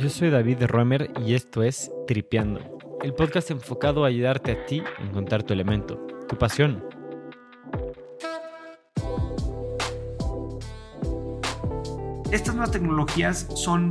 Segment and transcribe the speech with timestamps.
[0.00, 4.82] Yo soy David Roemer y esto es Tripeando, el podcast enfocado a ayudarte a ti
[4.98, 6.82] a encontrar tu elemento, tu pasión.
[12.30, 13.90] Estas nuevas tecnologías son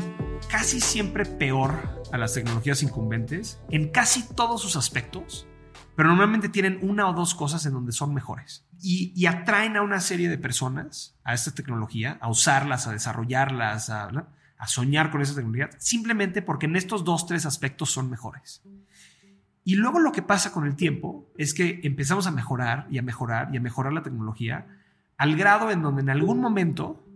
[0.50, 5.48] casi siempre peor a las tecnologías incumbentes en casi todos sus aspectos,
[5.96, 8.66] pero normalmente tienen una o dos cosas en donde son mejores.
[8.86, 14.10] Y, atraen a una serie de personas a esta tecnología, a usarlas, a desarrollarlas, a,
[14.58, 18.62] a soñar con esa tecnología, simplemente porque en estos dos, tres aspectos son mejores.
[19.64, 23.02] Y luego lo que pasa con el tiempo es que empezamos a mejorar y a
[23.02, 24.68] mejorar y a mejorar la tecnología
[25.18, 27.08] al grado en donde en algún momento,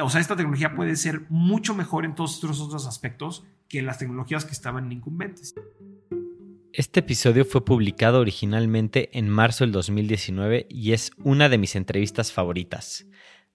[0.00, 3.98] o sea, esta tecnología puede ser mucho mejor en todos estos otros aspectos que las
[3.98, 5.54] tecnologías que estaban incumbentes.
[6.74, 12.30] Este episodio fue publicado originalmente en marzo del 2019 y es una de mis entrevistas
[12.30, 13.06] favoritas.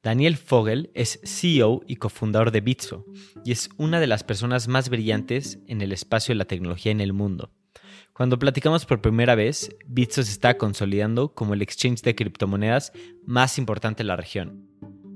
[0.02, 3.06] Daniel Fogel es CEO y cofundador de Bitso
[3.46, 7.02] y es una de las personas más brillantes en el espacio de la tecnología en
[7.02, 7.52] el mundo.
[8.14, 12.92] Cuando platicamos por primera vez, Bitso se está consolidando como el exchange de criptomonedas
[13.26, 14.68] más importante de la región.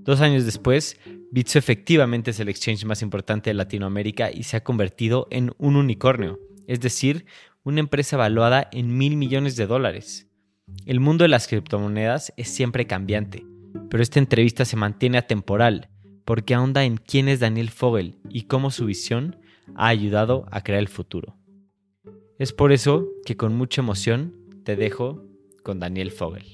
[0.03, 0.97] Dos años después,
[1.31, 5.75] Bitso efectivamente es el exchange más importante de Latinoamérica y se ha convertido en un
[5.75, 7.25] unicornio, es decir,
[7.67, 10.29] una empresa valuada en mil millones de dólares.
[10.85, 13.45] El mundo de las criptomonedas es siempre cambiante,
[13.89, 15.89] pero esta entrevista se mantiene atemporal
[16.23, 19.35] porque ahonda en quién es Daniel Fogel y cómo su visión
[19.75, 21.35] ha ayudado a crear el futuro.
[22.39, 25.25] Es por eso que con mucha emoción te dejo
[25.61, 26.45] con Daniel Fogel.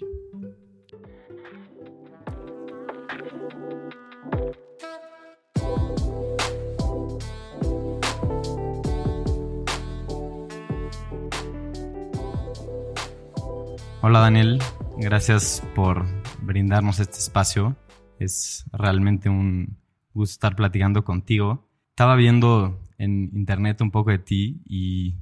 [14.05, 14.59] Hola Daniel,
[14.97, 16.05] gracias por
[16.41, 17.77] brindarnos este espacio.
[18.19, 19.77] Es realmente un
[20.13, 21.69] gusto estar platicando contigo.
[21.91, 25.15] Estaba viendo en internet un poco de ti y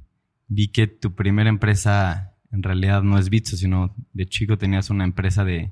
[0.48, 5.04] vi que tu primera empresa en realidad no es Bitso, sino de chico tenías una
[5.04, 5.70] empresa de,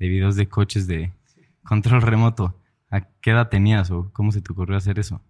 [0.00, 1.12] de videos de coches de
[1.62, 2.60] control remoto.
[2.90, 5.22] ¿A qué edad tenías o cómo se te ocurrió hacer eso?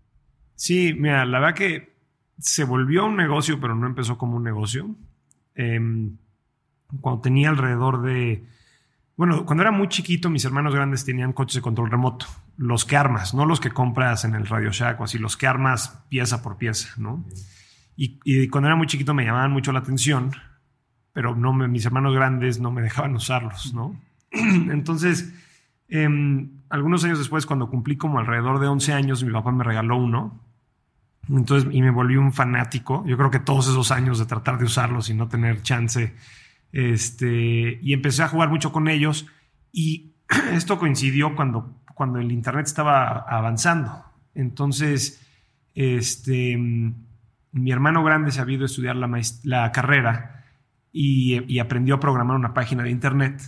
[0.54, 1.94] Sí, mira, la verdad que
[2.38, 4.96] se volvió un negocio, pero no empezó como un negocio.
[5.54, 6.16] Em,
[7.00, 8.44] cuando tenía alrededor de...
[9.16, 12.26] Bueno, cuando era muy chiquito, mis hermanos grandes tenían coches de control remoto.
[12.56, 15.46] Los que armas, no los que compras en el Radio Shack o así, los que
[15.46, 17.24] armas pieza por pieza, ¿no?
[17.96, 20.30] Y, cuando era muy chiquito me llamaban mucho la atención,
[21.12, 24.00] pero no mis hermanos grandes no me dejaban usarlos, ¿no?
[24.30, 25.34] Entonces,
[25.88, 29.96] em, algunos años después, cuando cumplí como alrededor de 11 años, mi papá me regaló
[29.96, 30.40] uno.
[31.28, 33.04] Entonces, y me volví un fanático.
[33.04, 36.14] Yo creo que todos esos años de tratar de usarlos y no tener chance
[36.72, 39.26] este, y empecé a jugar mucho con ellos
[39.72, 40.12] y
[40.52, 44.04] esto coincidió cuando, cuando el Internet estaba avanzando.
[44.34, 45.24] Entonces,
[45.74, 50.44] este, mi hermano grande se había ido a estudiar la, la carrera
[50.92, 53.40] y, aprendió a programar una página de Internet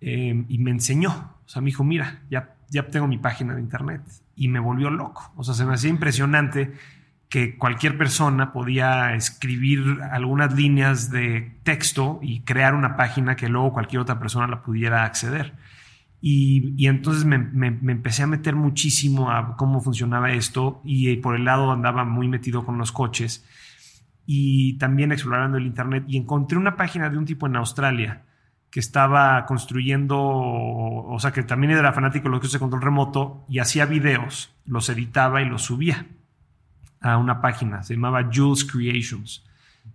[0.00, 1.10] em, y me enseñó.
[1.44, 4.02] O sea, me dijo, mira, ya, ya tengo mi página de Internet.
[4.34, 5.32] Y me volvió loco.
[5.36, 6.72] O sea, se me hacía impresionante
[7.28, 13.72] que cualquier persona podía escribir algunas líneas de texto y crear una página que luego
[13.72, 15.54] cualquier otra persona la pudiera acceder.
[16.20, 17.36] Y, entonces me,
[17.92, 22.64] empecé a meter muchísimo a cómo funcionaba esto y por el lado andaba muy metido
[22.64, 23.46] con los coches
[24.26, 28.24] y también explorando el Internet y encontré una página de un tipo en Australia
[28.70, 33.44] que estaba construyendo, o sea, que también era fanático de los coches de control remoto
[33.48, 36.06] y hacía videos, los editaba y los subía
[37.00, 39.44] a una página, se llamaba Jules Creations.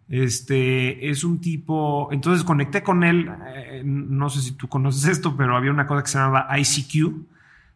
[0.09, 5.35] Este es un tipo, entonces conecté con él, eh, no sé si tú conoces esto,
[5.35, 7.25] pero había una cosa que se llamaba ICQ.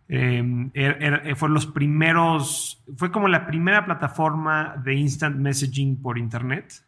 [0.09, 6.86] Eh, er, fue los primeros, fue como la primera plataforma de instant messaging por internet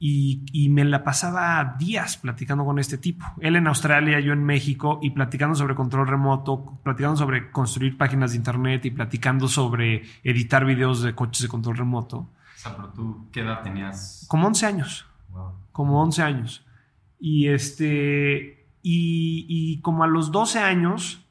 [0.00, 3.24] y, me la pasaba días platicando con este tipo.
[3.40, 8.30] Él en Australia, yo en México, y platicando sobre control remoto, platicando sobre construir páginas
[8.30, 12.18] de internet y platicando sobre editar videos de coches de control remoto.
[12.18, 14.24] O sea, pero tú, ¿qué edad tenías?
[14.28, 15.06] Como 11 años.
[15.72, 16.64] Como 11 años.
[17.18, 21.24] Y este, y, y como a los 12 años,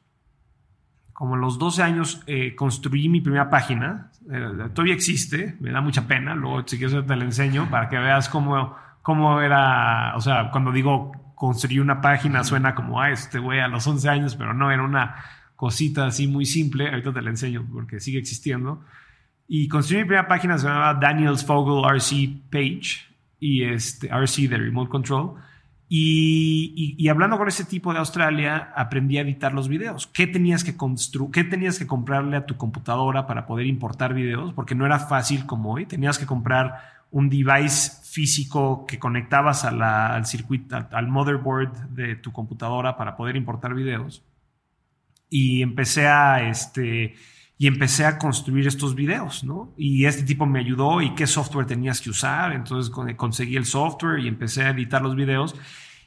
[1.18, 4.07] como a los 12 años eh, construí mi primera página.
[4.30, 6.34] Eh, todavía existe, me da mucha pena.
[6.34, 10.14] Luego, si quieres, te la enseño para que veas cómo, cómo era.
[10.16, 14.08] O sea, cuando digo construí una página, suena como, a este güey a los 11
[14.08, 15.14] años, pero no, era una
[15.54, 16.88] cosita así muy simple.
[16.88, 18.84] Ahorita te la enseño porque sigue existiendo.
[19.46, 23.06] Y construí mi primera página, se llamaba Daniels Fogel RC Page
[23.40, 25.36] y este RC de Remote Control.
[25.90, 30.06] Y, hablando con ese tipo de Australia, aprendí a editar los videos.
[30.06, 31.30] ¿Qué tenías que construir?
[31.30, 34.52] ¿Qué tenías que comprarle a tu computadora para poder importar videos?
[34.52, 35.86] Porque no era fácil como hoy.
[35.86, 42.96] Tenías que comprar un device físico que conectabas al circuito, al, motherboard de tu computadora
[42.98, 44.22] para poder importar videos.
[45.30, 47.14] Y empecé a este
[47.60, 49.74] y empecé a construir estos videos, ¿no?
[49.76, 54.20] Y este tipo me ayudó y qué software tenías que usar, entonces conseguí el software
[54.20, 55.56] y empecé a editar los videos.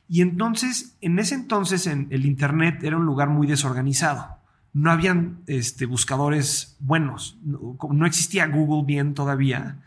[0.07, 4.37] Y entonces, en ese entonces, en el Internet era un lugar muy desorganizado.
[4.71, 9.79] No habían este, buscadores buenos, no, no existía Google bien todavía.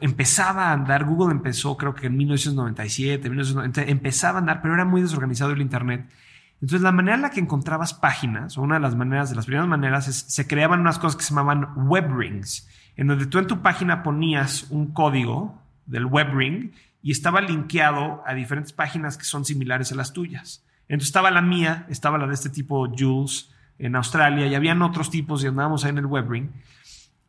[0.00, 4.86] Empezaba a andar, Google empezó creo que en 1997, 1990, empezaba a andar, pero era
[4.86, 6.06] muy desorganizado el Internet.
[6.60, 9.46] Entonces, la manera en la que encontrabas páginas, o una de las maneras, de las
[9.46, 13.38] primeras maneras, es se creaban unas cosas que se llamaban web rings, en donde tú
[13.38, 16.72] en tu página ponías un código del web ring
[17.02, 20.64] y estaba linkeado a diferentes páginas que son similares a las tuyas.
[20.88, 25.10] Entonces estaba la mía, estaba la de este tipo Jules en Australia y habían otros
[25.10, 26.48] tipos y andábamos ahí en el web ring.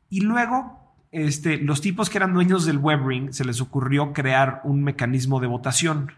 [0.10, 4.62] Y luego, este, los tipos que eran dueños del web ring se les ocurrió crear
[4.64, 6.12] un mecanismo de votación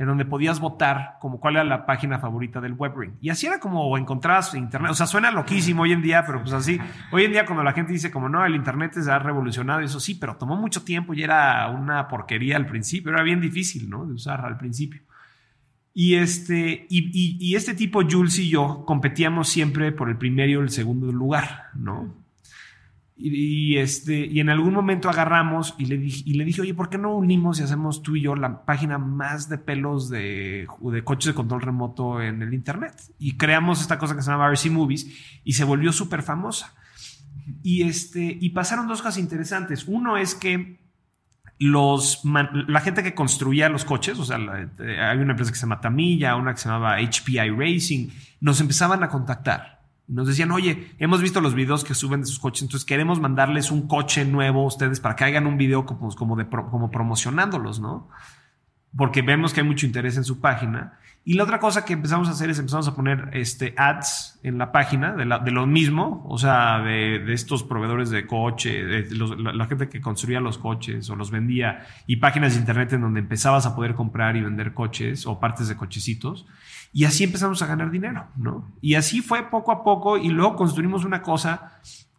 [0.00, 3.18] en donde podías votar como cuál era la página favorita del WebRing.
[3.20, 4.92] Y así era como encontrabas internet.
[4.92, 6.80] O sea, suena loquísimo hoy en día, pero pues así.
[7.12, 10.00] Hoy en día cuando la gente dice como no, el internet se ha revolucionado, eso
[10.00, 13.12] sí, pero tomó mucho tiempo y era una porquería al principio.
[13.12, 14.06] Era bien difícil, ¿no?
[14.06, 15.02] De usar al principio.
[15.92, 20.64] Y este, y, y este tipo, Jules y yo, competíamos siempre por el primero y
[20.64, 22.19] el segundo lugar, ¿no?
[23.22, 26.88] Y, este, y en algún momento agarramos y le, dije, y le dije, oye, ¿por
[26.88, 31.04] qué no unimos y hacemos tú y yo la página más de pelos de, de
[31.04, 32.94] coches de control remoto en el Internet?
[33.18, 36.74] Y creamos esta cosa que se llama RC Movies y se volvió súper famosa.
[37.62, 39.86] Y, este, y pasaron dos cosas interesantes.
[39.86, 40.80] Uno es que
[41.58, 45.82] los, la gente que construía los coches, o sea, hay una empresa que se llama
[45.82, 48.08] Tamilla, una que se llamaba HPI Racing,
[48.40, 49.79] nos empezaban a contactar
[50.10, 53.70] nos decían, oye, hemos visto los videos que suben de sus coches, entonces queremos mandarles
[53.70, 57.80] un coche nuevo a ustedes para que hagan un video como, como, de, como promocionándolos,
[57.80, 58.08] ¿no?
[58.96, 60.98] Porque vemos que hay mucho interés en su página.
[61.24, 64.58] Y la otra cosa que empezamos a hacer es empezamos a poner este, ads en
[64.58, 69.66] la página de, lo mismo, o sea, de, estos proveedores de coche, de la, la,
[69.66, 73.66] gente que construía los coches o los vendía, y páginas de internet en donde empezabas
[73.66, 76.46] a poder comprar y vender coches o partes de cochecitos.
[76.92, 78.72] Y así empezamos a ganar dinero, ¿no?
[78.80, 81.74] Y así fue poco a poco y luego construimos una cosa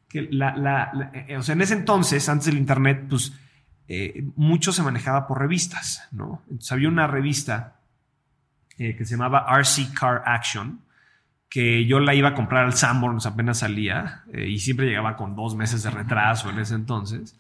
[0.07, 3.33] que la, la, eh, o sea, en ese entonces, antes del Internet, pues
[3.88, 6.41] eh, mucho se manejaba por revistas, ¿no?
[6.44, 7.79] Entonces había una revista
[8.77, 10.81] eh, que se llamaba RC Car Action,
[11.50, 15.53] que yo la iba a comprar al Sanborns apenas salía y siempre llegaba con dos
[15.53, 17.35] meses de retraso en ese entonces.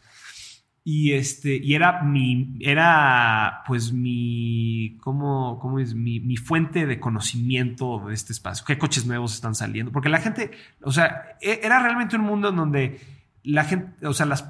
[0.83, 5.93] Y este, y era mi, era pues mi, ¿cómo, cómo es?
[5.93, 8.65] Mi, mi, fuente de conocimiento de este espacio.
[8.65, 9.91] ¿Qué coches nuevos están saliendo?
[9.91, 10.49] Porque la gente,
[10.81, 12.99] o sea, e, era realmente un mundo en donde
[13.43, 14.43] la gente, o sea, las,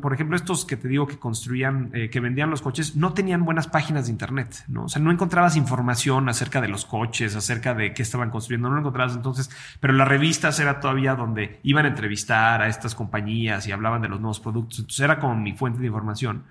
[0.00, 3.44] por ejemplo, estos que te digo que construían, eh, que vendían los coches, no tenían
[3.44, 4.84] buenas páginas de internet, ¿no?
[4.84, 8.74] O sea, no encontrabas información acerca de los coches, acerca de qué estaban construyendo, no
[8.74, 9.50] lo encontrabas entonces,
[9.80, 14.08] pero las revistas era todavía donde iban a entrevistar a estas compañías y hablaban de
[14.08, 16.44] los nuevos productos, entonces era como mi fuente de información.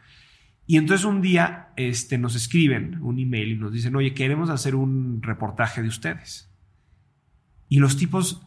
[0.67, 4.75] Y entonces un día este, nos escriben un email y nos dicen, oye, queremos hacer
[4.75, 6.49] un reportaje de ustedes.
[7.69, 8.45] Y los tipos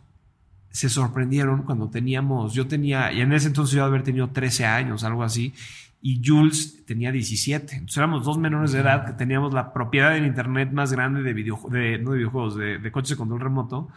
[0.70, 5.04] se sorprendieron cuando teníamos, yo tenía, y en ese entonces yo haber tenido 13 años,
[5.04, 5.54] algo así,
[6.00, 7.74] y Jules tenía 17.
[7.74, 11.32] Entonces éramos dos menores de edad que teníamos la propiedad en Internet más grande de,
[11.32, 13.88] videojuegos, de no de videojuegos, de, coches de control remoto.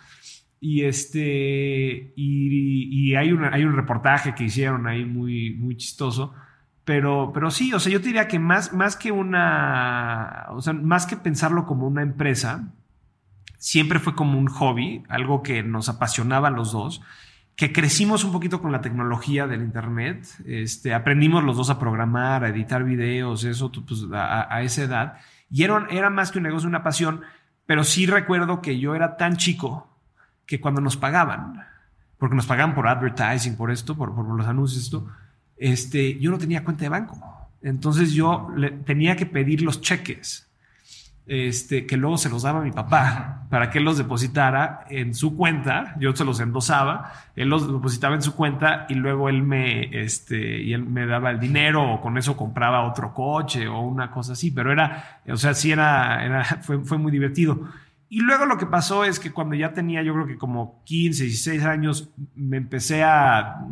[0.60, 6.34] Y este, y, hay, una, hay un reportaje que hicieron ahí muy, muy chistoso.
[6.84, 11.06] Pero, pero sí, o sea, yo diría que más, más que una, o sea, más
[11.06, 12.74] que pensarlo como una empresa,
[13.62, 17.04] siempre fue como un hobby, algo que nos apasionaba a los dos,
[17.56, 22.44] que crecimos un poquito con la tecnología del Internet, este, aprendimos los dos a programar,
[22.44, 25.18] a editar videos, eso pues, a, esa edad,
[25.52, 27.22] y era, más que un negocio, una pasión,
[27.68, 29.88] pero sí recuerdo que yo era tan chico
[30.48, 31.64] que cuando nos pagaban,
[32.18, 35.08] porque nos pagaban por advertising, por esto, por, los anuncios, esto,
[35.56, 37.16] este, yo no tenía cuenta de banco.
[37.62, 38.52] Entonces yo
[38.86, 40.51] tenía que pedir los cheques
[41.28, 45.36] este, que luego se los daba mi papá para que él los depositara en su
[45.36, 45.96] cuenta.
[46.00, 50.62] Yo se los endosaba, él los depositaba en su cuenta y luego él me, este,
[50.62, 54.34] y él me daba el dinero o con eso compraba otro coche o una cosa
[54.34, 54.52] así.
[54.52, 57.68] Pero era, o sea, sí era, era fue, fue muy divertido.
[58.14, 61.24] Y luego lo que pasó es que cuando ya tenía yo creo que como 15,
[61.24, 63.66] 16 años, me empecé a...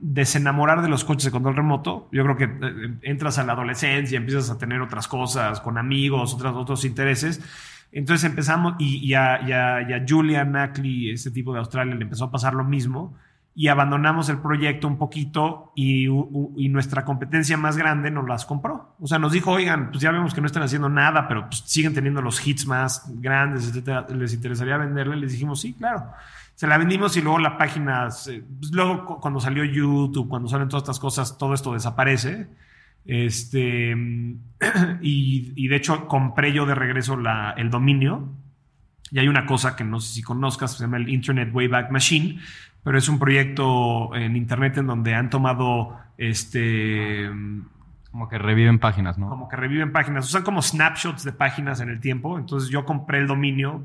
[0.00, 2.08] desenamorar de los coches de control remoto.
[2.10, 6.32] Yo creo que eh, entras a la adolescencia, empiezas a tener otras cosas con amigos,
[6.32, 7.42] otros, otros intereses.
[7.92, 12.24] Entonces empezamos, y, y, a, y, a, Julian Ackley, este tipo de Australia, le empezó
[12.24, 13.14] a pasar lo mismo
[13.56, 18.96] y abandonamos el proyecto un poquito y, y, nuestra competencia más grande nos las compró.
[18.98, 21.62] O sea, nos dijo, oigan, pues ya vemos que no están haciendo nada, pero pues
[21.64, 24.06] siguen teniendo los hits más grandes, etcétera.
[24.10, 25.16] ¿Les interesaría venderle?
[25.16, 26.04] Les dijimos, sí, claro.
[26.56, 30.82] Se la vendimos y luego la página, pues luego cuando salió YouTube, cuando salen todas
[30.82, 32.48] estas cosas, todo esto desaparece.
[33.04, 33.92] Este,
[35.00, 38.32] y, y de hecho compré yo de regreso la, el dominio.
[39.12, 42.40] Y hay una cosa que no sé si conozcas, se llama el Internet Wayback Machine,
[42.84, 47.28] pero es un proyecto en internet en donde han tomado este
[48.14, 49.28] como que reviven páginas, ¿no?
[49.28, 50.26] Como que reviven páginas.
[50.26, 52.38] Usan como snapshots de páginas en el tiempo.
[52.38, 53.82] Entonces yo compré el dominio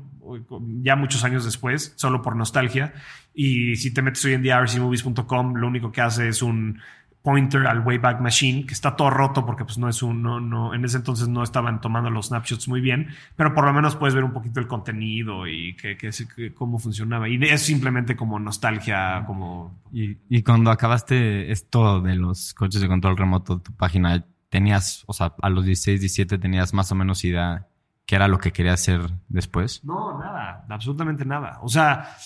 [0.82, 2.92] ya muchos años después, solo por nostalgia.
[3.34, 6.78] Y si te metes hoy en día rcmovies.com, lo único que hace es un
[7.22, 10.74] pointer al Wayback Machine, que está todo roto porque pues no es un, no, no,
[10.74, 14.14] en ese entonces no estaban tomando los snapshots muy bien, pero por lo menos puedes
[14.14, 17.28] ver un poquito el contenido y que, que, cómo funcionaba.
[17.28, 19.78] Y es simplemente como nostalgia, como...
[19.92, 25.12] Y, y, cuando acabaste esto de los coches de control remoto, tu página, tenías, o
[25.12, 27.66] sea, a los 16, 17 tenías más o menos idea
[28.10, 29.84] qué era lo que quería hacer después?
[29.84, 31.60] No, nada, absolutamente nada.
[31.62, 32.16] O sea,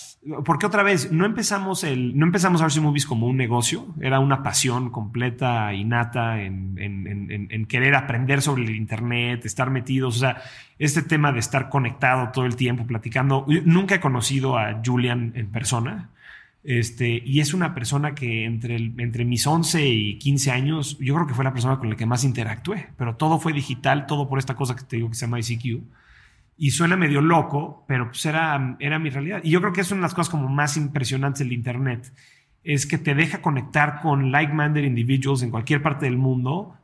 [0.43, 4.41] porque otra vez, no empezamos el, no empezamos RC Movies como un negocio, era una
[4.41, 10.41] pasión completa, innata en, en, en, querer aprender sobre el Internet, estar metidos, o sea,
[10.79, 13.45] este tema de estar conectado todo el tiempo, platicando.
[13.63, 16.09] Nunca he conocido a Julian en persona.
[16.67, 21.27] Este, y es una persona que entre, entre mis 11 y 15 años, yo creo
[21.27, 24.39] que fue la persona con la que más interactué, pero todo fue digital, todo por
[24.39, 25.83] esta cosa que te digo que se llama ICQ.
[26.57, 29.41] Y suena medio loco, pero pues era, era mi realidad.
[29.43, 32.11] Y yo creo que es una de las cosas como más impresionantes del Internet,
[32.63, 36.75] es que te deja conectar con like-minded individuals en cualquier parte del mundo,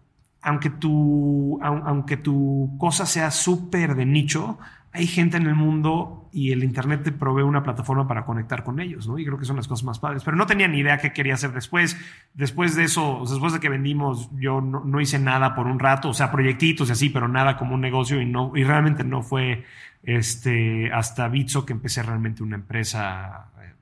[0.43, 4.59] aunque tu, aunque tu cosa sea súper de nicho,
[4.93, 8.79] hay gente en el mundo y el Internet te provee una plataforma para conectar con
[8.79, 9.17] ellos, ¿no?
[9.17, 10.23] Y creo que son las cosas más padres.
[10.23, 11.97] Pero no tenía ni idea qué quería hacer después.
[12.33, 16.13] Después de eso, después de que vendimos, yo no, hice nada por un rato, o
[16.13, 19.65] sea, proyectitos y así, pero nada como un negocio y no, y realmente no fue
[20.03, 23.73] este, hasta Bitso que empecé realmente una empresa eh,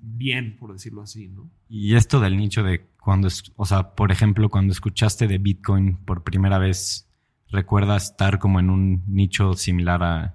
[0.00, 1.48] bien, por decirlo así, ¿no?
[1.68, 6.22] Y esto del nicho de cuando, o sea, por ejemplo, cuando escuchaste de Bitcoin por
[6.22, 7.08] primera vez,
[7.50, 10.34] ¿recuerdas estar como en un nicho similar a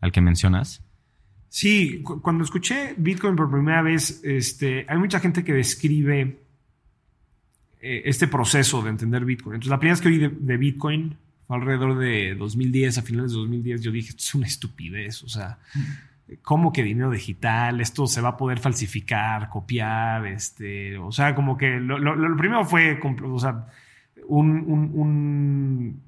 [0.00, 0.82] al que mencionas?
[1.48, 6.38] Sí, cuando escuché Bitcoin por primera vez, este, hay mucha gente que describe
[7.80, 9.54] eh, este proceso de entender Bitcoin.
[9.54, 13.38] Entonces, la primera vez que oí de, Bitcoin fue alrededor de 2010, a finales de
[13.38, 15.58] 2010, yo dije, esto es una estupidez, o sea,
[16.42, 17.80] ¿cómo que dinero digital?
[17.80, 21.96] Esto se va a poder falsificar, copiar, este, o sea, como que lo,
[22.36, 23.66] primero fue, o sea,
[24.26, 26.02] un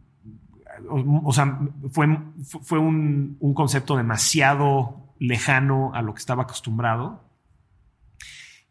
[0.88, 1.60] o, sea,
[1.92, 2.18] fue,
[2.62, 7.25] fue un, concepto demasiado lejano a lo que estaba acostumbrado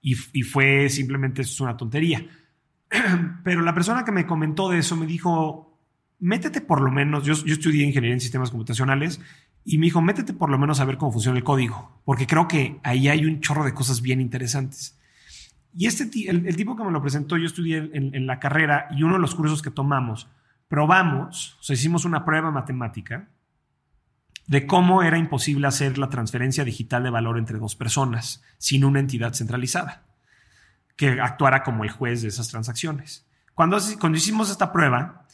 [0.01, 2.25] y, fue simplemente es una tontería.
[3.43, 5.77] Pero la persona que me comentó de eso me dijo,
[6.19, 9.19] métete por lo menos, yo, yo estudié ingeniería en sistemas computacionales
[9.65, 12.47] y me dijo, métete por lo menos a ver cómo funciona el código, porque creo
[12.47, 14.99] que ahí hay un chorro de cosas bien interesantes.
[15.75, 19.13] Y este el, tipo que me lo presentó, yo estudié en, la carrera y uno
[19.15, 20.27] de los cursos que tomamos
[20.69, 23.27] probamos, o sea, hicimos una prueba matemática
[24.47, 28.99] de cómo era imposible hacer la transferencia digital de valor entre dos personas sin una
[28.99, 30.05] entidad centralizada
[30.95, 33.25] que actuara como el juez de esas transacciones.
[33.53, 35.25] Cuando, cuando hicimos esta prueba,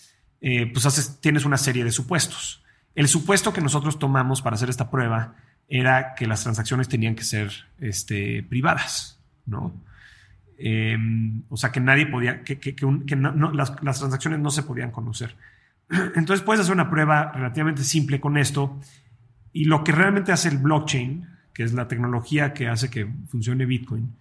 [0.42, 2.64] eh, pues tienes una serie de supuestos.
[2.94, 5.36] El supuesto que nosotros tomamos para hacer esta prueba
[5.68, 9.74] era que las transacciones tenían que ser este, privadas, ¿no?
[10.58, 12.76] Em, o sea, que nadie podía, que,
[13.54, 15.36] las, transacciones no se podían conocer.
[16.16, 18.80] Entonces puedes hacer una prueba relativamente simple con esto
[19.52, 23.66] y lo que realmente hace el blockchain, que es la tecnología que hace que funcione
[23.66, 24.14] Bitcoin,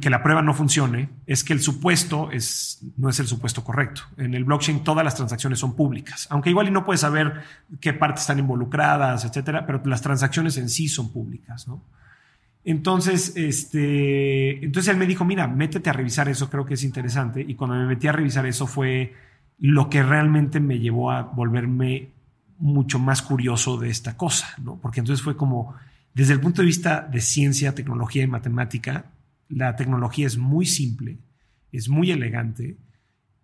[0.00, 4.02] que la prueba no funcione, es que el supuesto es, no es el supuesto correcto.
[4.16, 7.42] En el blockchain todas las transacciones son públicas, aunque igual y no puedes saber
[7.80, 11.82] qué partes están involucradas, etcétera, pero las transacciones en sí son públicas, ¿no?
[12.68, 17.40] Entonces, este, entonces él me dijo, mira, métete a revisar eso, creo que es interesante.
[17.46, 19.14] Y cuando me metí a revisar eso fue
[19.60, 22.08] lo que realmente me llevó a volverme
[22.58, 24.80] mucho más curioso de esta cosa, ¿no?
[24.80, 25.76] Porque entonces fue como,
[26.12, 29.12] desde el punto de vista de ciencia, tecnología y matemática,
[29.48, 31.18] la tecnología es muy simple,
[31.70, 32.78] es muy elegante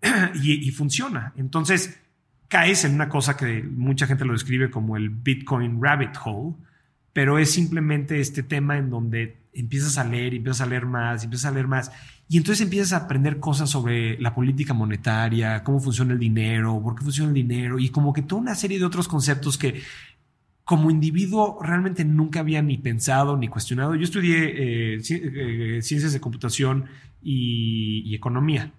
[0.42, 1.32] y, y funciona.
[1.36, 1.96] Entonces,
[2.48, 6.56] caes en una cosa que mucha gente lo describe como el Bitcoin rabbit hole,
[7.12, 11.22] pero es simplemente este tema en donde empiezas a leer y empiezas a leer más
[11.22, 11.92] y empiezas a leer más.
[12.28, 16.94] Y entonces empiezas a aprender cosas sobre la política monetaria, cómo funciona el dinero, por
[16.94, 19.82] qué funciona el dinero y como que toda una serie de otros conceptos que
[20.64, 23.94] como individuo realmente nunca había ni pensado ni cuestionado.
[23.94, 26.86] Yo estudié eh, eh, ciencias de computación
[27.22, 28.72] y, economía.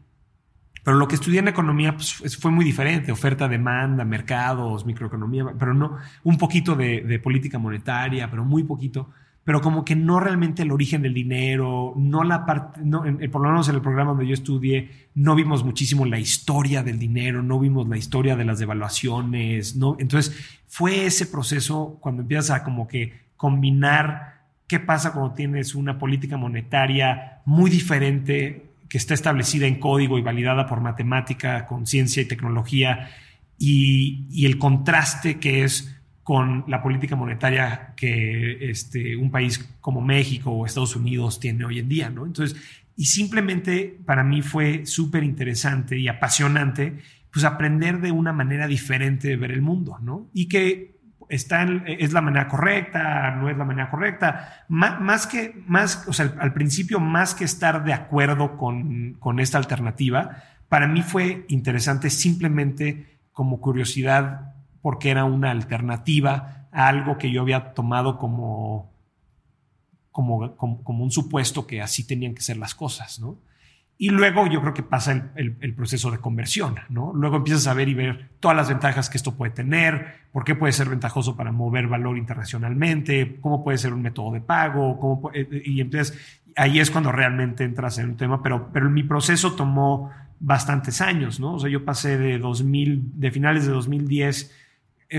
[0.84, 5.74] Pero lo que estudié en economía pues, fue muy diferente, oferta, demanda, mercados, microeconomía, pero
[5.74, 9.10] no un poquito de política monetaria, pero muy poquito.
[9.44, 13.50] Pero como que no realmente el origen del dinero, no la parte, no, por lo
[13.50, 17.60] menos en el programa donde yo estudié, no vimos muchísimo la historia del dinero, no
[17.60, 22.88] vimos la historia de las devaluaciones, no, entonces fue ese proceso cuando empiezas a como
[22.88, 29.80] que combinar qué pasa cuando tienes una política monetaria muy diferente que está establecida en
[29.80, 33.10] código y validada por matemática, con ciencia y tecnología,
[33.58, 40.52] y, el contraste que es con la política monetaria que este, un país como México
[40.52, 42.28] o Estados Unidos tiene hoy en día, ¿no?
[42.28, 42.56] Entonces,
[42.96, 47.00] y simplemente para mí fue súper interesante y apasionante,
[47.32, 50.30] pues aprender de una manera diferente de ver el mundo, ¿no?
[50.36, 50.93] Y que
[51.30, 56.34] está es la manera correcta, no es la manera correcta, más, que, más, o sea,
[56.40, 62.10] al principio, más que estar de acuerdo con, con esta alternativa, para mí fue interesante
[62.10, 68.92] simplemente como curiosidad porque era una alternativa a algo que yo había tomado como,
[70.12, 73.38] como, como, un supuesto que así tenían que ser las cosas, ¿no?
[74.04, 77.14] Y luego yo creo que pasa el, proceso de conversión, ¿no?
[77.16, 80.56] Luego empiezas a ver y ver todas las ventajas que esto puede tener, por qué
[80.56, 85.32] puede ser ventajoso para mover valor internacionalmente, cómo puede ser un método de pago, cómo
[85.34, 86.20] y entonces
[86.58, 91.40] ahí es cuando realmente entras en un tema, pero, pero mi proceso tomó bastantes años,
[91.40, 91.54] ¿no?
[91.54, 94.54] O sea, yo pasé de 2000, de finales de 2010 eh,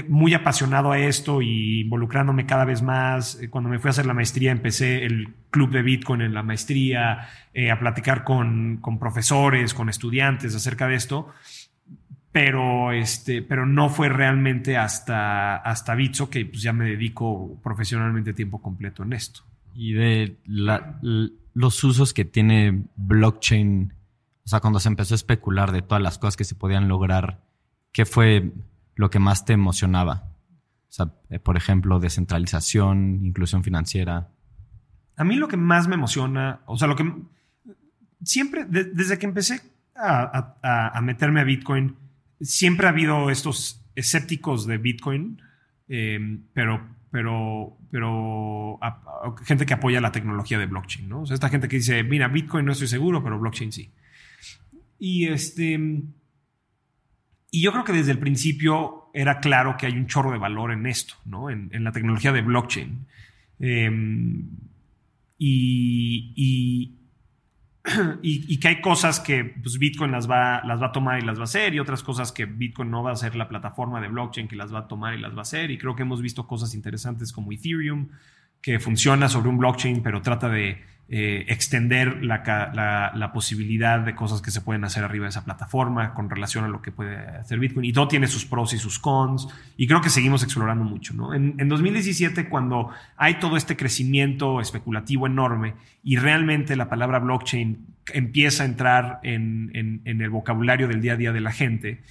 [0.02, 3.40] muy apasionado a esto y involucrándome cada vez más.
[3.40, 6.42] Eh, cuando me fui a hacer la maestría empecé el club de Bitcoin en la
[6.42, 11.28] maestría, eh, a platicar con, con, profesores, con estudiantes acerca de esto.
[12.32, 18.32] Pero, este, pero no fue realmente hasta, hasta Bitso que pues, ya me dedico profesionalmente
[18.32, 19.42] tiempo completo en esto.
[19.74, 20.36] Y de
[21.54, 23.92] los usos que tiene blockchain,
[24.44, 27.44] o sea, cuando se empezó a especular de todas las cosas que se podían lograr,
[27.92, 28.52] ¿qué fue
[28.94, 30.30] lo que más te emocionaba?
[30.88, 34.28] O sea, eh, por ejemplo, descentralización, inclusión financiera.
[35.16, 37.12] A mí lo que más me emociona, o sea, lo que
[38.22, 39.60] siempre, desde que empecé
[39.96, 41.96] a, meterme a Bitcoin,
[42.40, 45.40] siempre ha habido estos escépticos de Bitcoin,
[45.88, 46.80] eh, pero,
[47.10, 48.80] pero, pero
[49.44, 51.22] gente que apoya la tecnología de blockchain, ¿no?
[51.22, 53.92] O sea, esta gente que dice, mira, Bitcoin no estoy seguro, pero blockchain sí.
[54.98, 55.78] Y este
[57.54, 60.72] y yo creo que desde el principio era claro que hay un chorro de valor
[60.72, 61.50] en esto, ¿no?
[61.50, 63.06] En, la tecnología de blockchain.
[63.60, 64.48] Em,
[65.38, 66.98] y,
[68.22, 71.38] y, que hay cosas que pues, Bitcoin las va, las va a tomar y las
[71.38, 74.08] va a hacer, y otras cosas que Bitcoin no va a ser la plataforma de
[74.08, 75.70] blockchain que las va a tomar y las va a hacer.
[75.70, 78.08] Y creo que hemos visto cosas interesantes como Ethereum,
[78.60, 84.50] que funciona sobre un blockchain, pero trata de eh, extender la, posibilidad de cosas que
[84.50, 87.84] se pueden hacer arriba de esa plataforma con relación a lo que puede hacer Bitcoin.
[87.84, 89.48] Y todo tiene sus pros y sus cons.
[89.76, 91.12] Y creo que seguimos explorando mucho.
[91.12, 91.34] ¿no?
[91.34, 98.62] En, 2017, cuando hay todo este crecimiento especulativo enorme y realmente la palabra blockchain empieza
[98.62, 102.02] a entrar en, el vocabulario del día a día de la gente,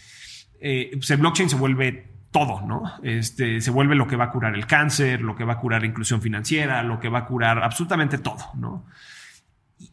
[0.62, 2.84] eh, pues el blockchain se vuelve todo, ¿no?
[3.04, 5.82] Este, se vuelve lo que va a curar el cáncer, lo que va a curar
[5.82, 8.86] la inclusión financiera, lo que va a curar absolutamente todo, ¿no?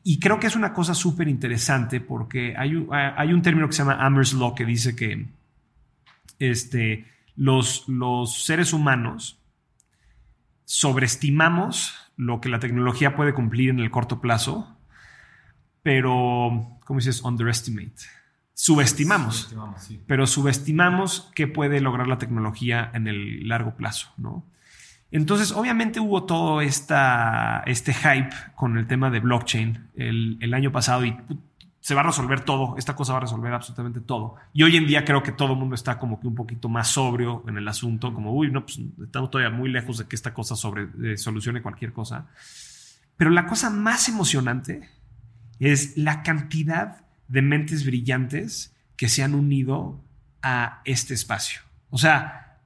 [0.02, 3.74] Y creo que es una cosa súper interesante porque hay un, hay un término que
[3.74, 5.26] se llama Amherst Law que dice que
[6.38, 9.38] este, los, los seres humanos
[10.64, 14.78] sobreestimamos lo que la tecnología puede cumplir en el corto plazo,
[15.82, 17.22] pero, ¿cómo dices?
[17.22, 18.19] Underestimate
[18.60, 19.56] subestimamos,
[20.06, 24.44] pero subestimamos qué puede lograr la tecnología en el largo plazo, ¿no?
[25.10, 31.06] Entonces, obviamente hubo todo esta, este hype con el tema de blockchain el, año pasado
[31.06, 31.16] y
[31.80, 34.34] se va a resolver todo, esta cosa va a resolver absolutamente todo.
[34.52, 36.88] Y hoy en día creo que todo el mundo está como que un poquito más
[36.88, 40.34] sobrio en el asunto, como, uy, no, pues estamos todavía muy lejos de que esta
[40.34, 42.26] cosa sobre, eh, solucione cualquier cosa.
[43.16, 44.86] Pero la cosa más emocionante
[45.58, 50.02] es la cantidad de mentes brillantes que se han unido
[50.42, 51.60] a este espacio.
[51.88, 52.58] O sea,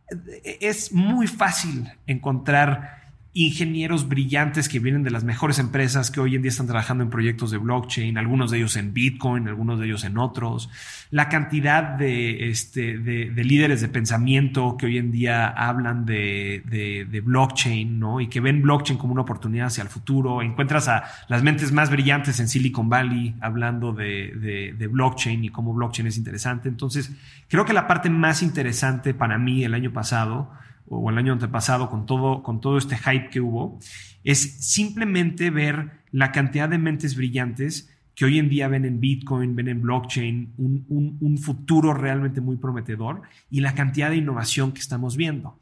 [0.60, 3.03] es muy fácil encontrar
[3.36, 7.10] ingenieros brillantes que vienen de las mejores empresas que hoy en día están trabajando en
[7.10, 10.70] proyectos de blockchain, algunos de ellos en Bitcoin, algunos de ellos en otros,
[11.10, 17.20] la cantidad de, este, de, líderes de pensamiento que hoy en día hablan de, de,
[17.20, 18.20] blockchain ¿no?
[18.20, 20.40] y que ven blockchain como una oportunidad hacia el futuro.
[20.40, 26.06] Encuentras a las mentes más brillantes en Silicon Valley hablando de, blockchain y cómo blockchain
[26.06, 26.68] es interesante.
[26.68, 27.10] Entonces,
[27.48, 30.52] creo que la parte más interesante para mí el año pasado
[30.88, 33.78] o el año antepasado con todo, con todo este hype que hubo,
[34.22, 39.56] es simplemente ver la cantidad de mentes brillantes que hoy en día ven en Bitcoin,
[39.56, 45.16] ven en blockchain un, futuro realmente muy prometedor y la cantidad de innovación que estamos
[45.16, 45.58] viendo.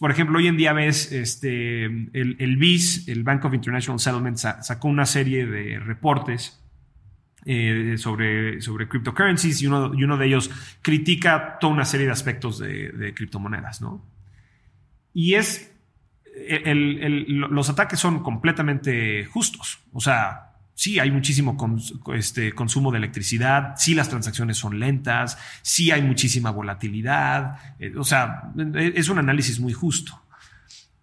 [0.00, 4.46] por ejemplo, hoy en día ves este, el, el BIS, el Bank of International Settlements,
[4.62, 6.60] sacó una serie de reportes
[7.46, 10.50] eh, sobre, sobre cryptocurrencies y uno, y uno de ellos
[10.82, 14.13] critica toda una serie de aspectos de criptomonedas, ¿no?
[15.14, 15.72] Y es,
[17.28, 19.78] los ataques son completamente justos.
[19.92, 21.56] O sea, sí hay muchísimo
[22.14, 27.76] este, consumo de electricidad, sí las transacciones son lentas, sí hay muchísima volatilidad.
[27.78, 30.20] Eh, o sea, es un análisis muy justo.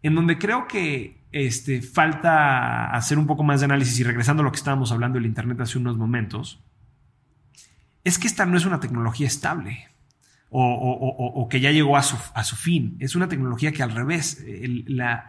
[0.03, 4.43] En donde creo que este, falta hacer un poco más de análisis y regresando a
[4.43, 6.59] lo que estábamos hablando del Internet hace unos momentos,
[8.03, 9.90] es que esta no es una tecnología estable
[10.53, 12.97] o, que ya llegó a su, a su, fin.
[12.99, 14.43] Es una tecnología que al revés,
[14.85, 15.25] la,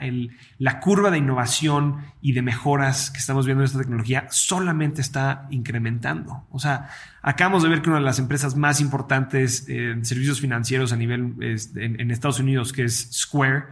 [0.58, 5.46] la, curva de innovación y de mejoras que estamos viendo en esta tecnología solamente está
[5.50, 6.44] incrementando.
[6.50, 6.88] O sea,
[7.22, 11.36] acabamos de ver que una de las empresas más importantes en servicios financieros a nivel
[11.40, 13.66] en, en Estados Unidos, que es Square,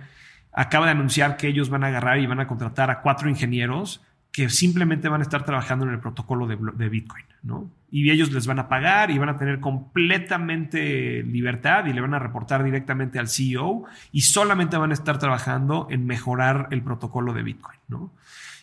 [0.53, 4.03] acaba de anunciar que ellos van a agarrar y van a contratar a cuatro ingenieros
[4.33, 7.71] que simplemente van a estar trabajando en el protocolo de, Bitcoin, ¿no?
[7.91, 12.15] y ellos les van a pagar y van a tener completamente libertad y le van
[12.15, 17.33] a reportar directamente al CEO y solamente van a estar trabajando en mejorar el protocolo
[17.33, 18.13] de Bitcoin, ¿no?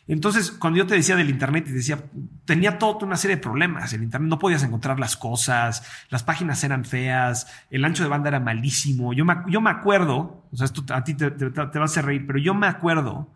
[0.08, 2.00] Entonces, cuando yo te decía del Internet y decía,
[2.46, 3.92] tenía toda una serie de problemas.
[3.92, 8.30] El Internet no podías encontrar las cosas, las páginas eran feas, el ancho de banda
[8.30, 9.12] era malísimo.
[9.12, 12.02] Yo me, yo me acuerdo, o sea, esto a ti te, te, te va a
[12.02, 13.30] reír, pero yo me acuerdo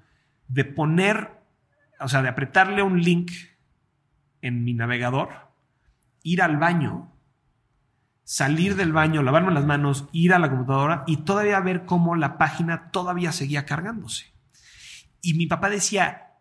[0.47, 1.40] de poner,
[2.01, 3.31] o sea, de apretarle un link
[4.41, 5.51] en mi navegador
[6.23, 7.11] ir al baño,
[8.23, 12.37] salir del baño, lavarme las manos, ir a la computadora y todavía ver cómo la
[12.37, 14.33] página todavía seguía cargándose.
[15.21, 16.33] Y mi papá decía,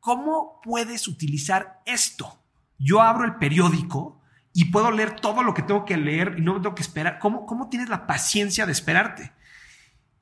[0.00, 2.38] ¿cómo puedes utilizar esto?
[2.78, 4.20] Yo abro el periódico
[4.52, 7.18] y puedo leer todo lo que tengo que leer y no me tengo que esperar.
[7.18, 9.32] ¿Cómo, cómo tienes la paciencia de esperarte?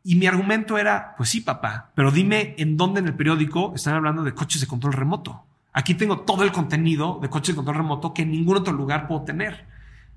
[0.05, 3.95] Y mi argumento era, pues sí, papá, pero dime en dónde en el periódico están
[3.95, 5.47] hablando de coches de control remoto.
[5.73, 9.07] Aquí tengo todo el contenido de coches de control remoto que en ningún otro lugar
[9.07, 9.67] puedo tener.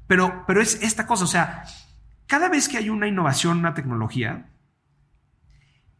[0.07, 1.63] Pero, pero es esta cosa, o sea,
[2.25, 4.49] cada vez que hay una innovación, una tecnología,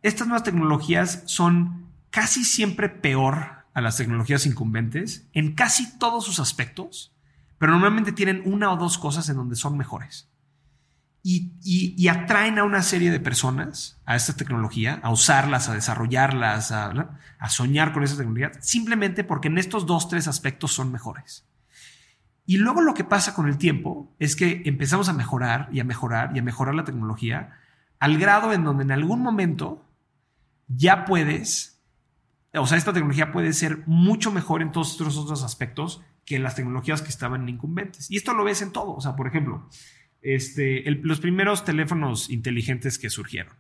[0.02, 6.40] estas nuevas tecnologías son casi siempre peor a las tecnologías incumbentes en casi todos sus
[6.40, 7.14] aspectos,
[7.58, 10.30] pero normalmente tienen una o dos cosas en donde son mejores
[11.28, 17.50] y, atraen a una serie de personas a esta tecnología, a usarlas, a desarrollarlas, a,
[17.50, 21.48] soñar con esa tecnología, simplemente porque en estos dos, tres aspectos son mejores.
[22.46, 25.84] Y luego lo que pasa con el tiempo es que empezamos a mejorar y a
[25.84, 27.58] mejorar y a mejorar la tecnología
[27.98, 29.84] al grado en donde en algún momento
[30.68, 31.82] ya puedes,
[32.54, 36.54] o sea, esta tecnología puede ser mucho mejor en todos estos otros aspectos que las
[36.54, 38.12] tecnologías que estaban incumbentes.
[38.12, 38.94] Y esto lo ves en todo.
[38.96, 39.68] O sea, por ejemplo,
[40.26, 43.54] este, los primeros teléfonos inteligentes que surgieron.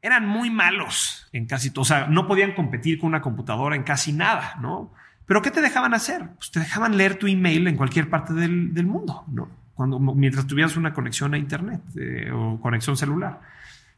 [0.00, 3.82] Eran muy malos en casi todo, o sea, no podían competir con una computadora en
[3.82, 4.92] casi nada, ¿no?
[5.26, 6.28] Pero ¿qué te dejaban hacer?
[6.36, 9.50] Pues te dejaban leer tu email en cualquier parte del, mundo, ¿no?
[9.74, 13.40] Cuando, mientras tuvieras una conexión a internet eh, o conexión celular.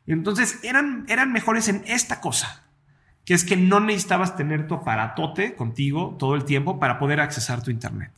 [0.07, 2.65] Entonces eran, eran mejores en esta cosa,
[3.27, 7.63] que es que no necesitabas tener tu aparatote contigo todo el tiempo para poder accesar
[7.63, 8.13] tu internet.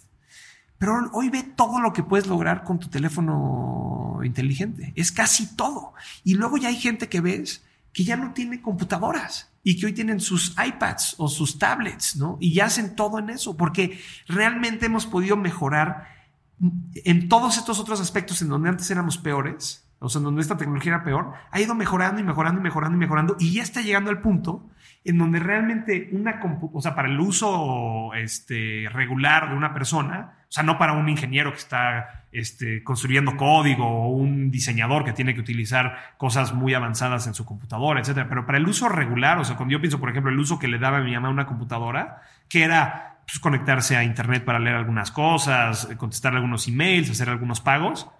[0.80, 4.94] Pero hoy ve todo lo que puedes lograr con tu teléfono inteligente.
[4.96, 5.92] Es casi todo.
[6.24, 7.62] Y luego ya hay gente que ves
[7.92, 12.38] que ya no tiene computadoras y que hoy tienen sus iPads o sus tablets, ¿no?
[12.40, 16.08] Y ya hacen todo en eso, porque realmente hemos podido mejorar
[16.94, 20.56] en todos estos otros aspectos en donde antes éramos peores, o sea, en donde esta
[20.56, 23.82] tecnología era peor, ha ido mejorando y mejorando y mejorando y mejorando y ya está
[23.82, 24.70] llegando al punto
[25.04, 26.40] en donde realmente una,
[26.72, 31.08] o sea, para el uso este, regular de una persona, o sea, no para un
[31.08, 36.74] ingeniero que está este, construyendo código o un diseñador que tiene que utilizar cosas muy
[36.74, 38.28] avanzadas en su computadora, etcétera.
[38.28, 40.66] Pero para el uso regular, o sea, cuando yo pienso, por ejemplo, el uso que
[40.66, 44.74] le daba a mi mamá una computadora, que era pues, conectarse a internet para leer
[44.74, 48.10] algunas cosas, contestar algunos emails, hacer algunos pagos,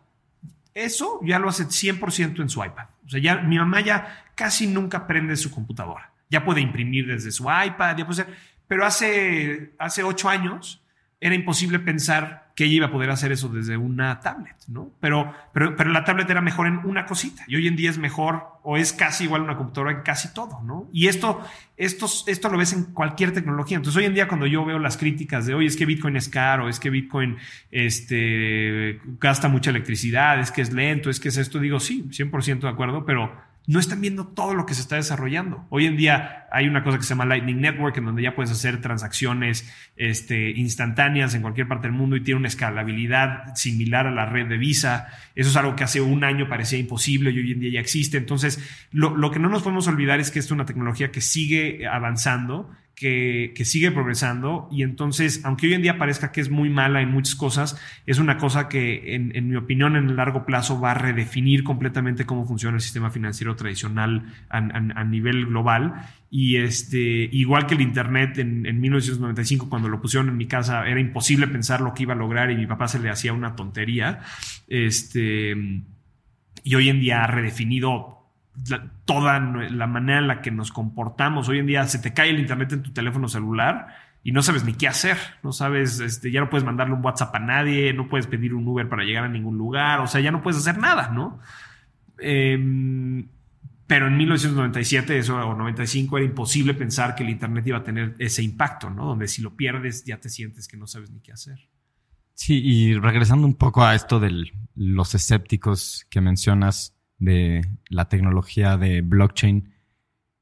[0.72, 2.86] eso ya lo hace 100% en su iPad.
[3.06, 6.12] O sea, ya mi mamá ya casi nunca prende su computadora.
[6.28, 8.24] ya puede imprimir desde su iPad, ya puede
[8.68, 10.79] pero hace, hace ocho años
[11.20, 14.90] era imposible pensar que ella iba a poder hacer eso desde una tablet, ¿no?
[15.00, 17.98] Pero, pero, pero la tablet era mejor en una cosita y hoy en día es
[17.98, 20.88] mejor o es casi igual una computadora en casi todo, ¿no?
[20.92, 21.42] Y esto,
[21.76, 23.76] esto, esto lo ves en cualquier tecnología.
[23.76, 26.28] Entonces, hoy en día cuando yo veo las críticas de, oye, es que Bitcoin es
[26.28, 27.36] caro, es que Bitcoin
[27.70, 32.60] este, gasta mucha electricidad, es que es lento, es que es esto, digo, sí, 100%
[32.60, 35.66] de acuerdo, pero no están viendo todo lo que se está desarrollando.
[35.70, 38.50] Hoy en día hay una cosa que se llama Lightning Network, en donde ya puedes
[38.50, 44.10] hacer transacciones este, instantáneas en cualquier parte del mundo y tiene una escalabilidad similar a
[44.10, 45.08] la red de Visa.
[45.34, 48.16] Eso es algo que hace un año parecía imposible y hoy en día ya existe.
[48.16, 48.58] Entonces,
[48.90, 52.70] lo, lo que no nos podemos olvidar es que es una tecnología que sigue avanzando
[53.00, 57.10] que, sigue progresando y entonces, aunque hoy en día parezca que es muy mala en
[57.10, 60.94] muchas cosas, es una cosa que, en, mi opinión, en el largo plazo va a
[60.94, 65.94] redefinir completamente cómo funciona el sistema financiero tradicional a, nivel global.
[66.30, 66.98] Y este,
[67.32, 71.48] igual que el Internet en, en 1995, cuando lo pusieron en mi casa, era imposible
[71.48, 74.20] pensar lo que iba a lograr y mi papá se le hacía una tontería.
[74.68, 75.56] Este,
[76.62, 78.19] y hoy en día ha redefinido
[79.04, 81.48] toda la manera en la que nos comportamos.
[81.48, 83.88] Hoy en día se te cae el internet en tu teléfono celular
[84.22, 85.16] y no sabes ni qué hacer.
[85.42, 88.66] No sabes, este, ya no puedes mandarle un WhatsApp a nadie, no puedes pedir un
[88.66, 91.40] Uber para llegar a ningún lugar, o sea, ya no puedes hacer nada, ¿no?
[92.18, 93.28] Em,
[93.86, 98.14] pero en 1997 eso, o 95 era imposible pensar que el Internet iba a tener
[98.18, 99.06] ese impacto, ¿no?
[99.06, 101.58] Donde si lo pierdes ya te sientes que no sabes ni qué hacer.
[102.34, 108.76] Sí, y regresando un poco a esto de los escépticos que mencionas, de la tecnología
[108.76, 109.72] de blockchain,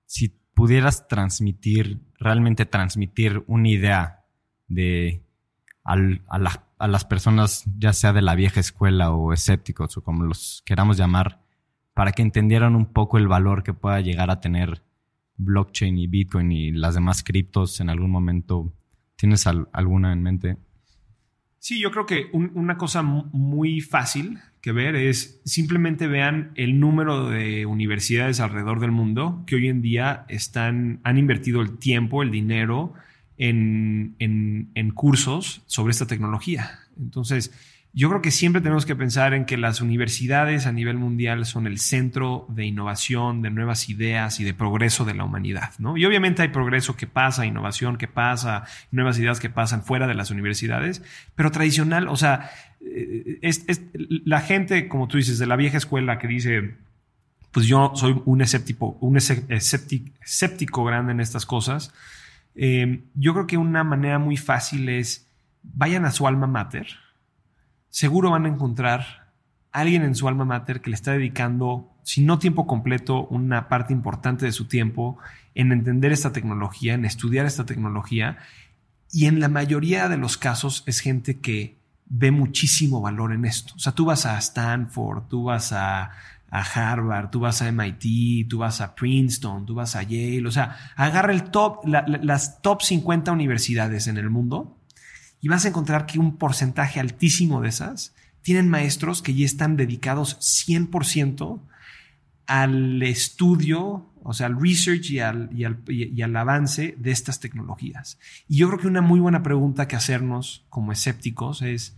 [0.07, 4.25] si pudieras transmitir, realmente transmitir una idea
[4.69, 5.23] de
[5.85, 5.97] a,
[6.87, 11.41] las personas, ya sea de la vieja escuela o escépticos o como los queramos llamar,
[11.95, 14.83] para que entendieran un poco el valor que pueda llegar a tener
[15.37, 18.73] blockchain y Bitcoin y las demás criptos en algún momento.
[19.17, 20.57] ¿Tienes alguna en mente?
[21.59, 27.29] Sí, yo creo que una cosa muy fácil que ver es simplemente vean el número
[27.29, 32.31] de universidades alrededor del mundo que hoy en día están, han invertido el tiempo, el
[32.31, 32.95] dinero
[33.37, 36.81] en, en cursos sobre esta tecnología.
[36.99, 37.53] Entonces,
[37.95, 41.67] yo creo que siempre tenemos que pensar en que las universidades a nivel mundial son
[41.67, 45.97] el centro de innovación, de nuevas ideas y de progreso de la humanidad, ¿no?
[45.97, 50.15] Y obviamente hay progreso que pasa, innovación que pasa, nuevas ideas que pasan fuera de
[50.15, 51.03] las universidades,
[51.35, 52.51] pero tradicional, o sea,
[54.25, 56.77] la gente, como tú dices, de la vieja escuela que dice,
[57.53, 58.99] pues yo soy un escéptico,
[60.85, 61.93] grande en estas cosas,
[62.55, 65.27] eh, yo creo que una manera muy fácil es,
[65.63, 66.89] vayan a su alma mater,
[67.89, 69.29] seguro van a encontrar
[69.73, 73.93] alguien en su alma mater que le está dedicando, si no tiempo completo, una parte
[73.93, 75.19] importante de su tiempo
[75.55, 78.39] en entender esta tecnología, en estudiar esta tecnología.
[79.11, 81.78] Y en la mayoría de los casos es gente que
[82.09, 83.75] ve muchísimo valor en esto.
[83.77, 86.11] O sea, tú vas a Stanford, tú vas a,
[86.51, 90.47] Harvard, tú vas a MIT, tú vas a Princeton, tú vas a Yale.
[90.47, 94.79] O sea, agarra el top, las top 50 universidades en el mundo
[95.43, 99.77] y vas a encontrar que un porcentaje altísimo de esas tienen maestros que ya están
[99.77, 101.61] dedicados 100%
[102.47, 107.41] al estudio, o sea, al research y al, y, al, y al, avance de estas
[107.41, 108.19] tecnologías.
[108.49, 111.98] Y yo creo que una muy buena pregunta que hacernos como escépticos es,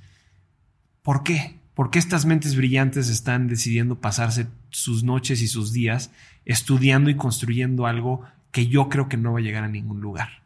[1.02, 1.58] ¿por qué?
[1.74, 6.10] ¿Por qué estas mentes brillantes están decidiendo pasarse sus noches y sus días
[6.44, 10.40] estudiando y construyendo algo que yo creo que no va a llegar a ningún lugar?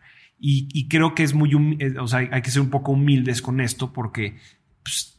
[0.46, 3.60] Y, creo que es muy, eh, o sea, hay que ser un poco humildes con
[3.62, 4.36] esto porque,
[4.82, 5.14] pues,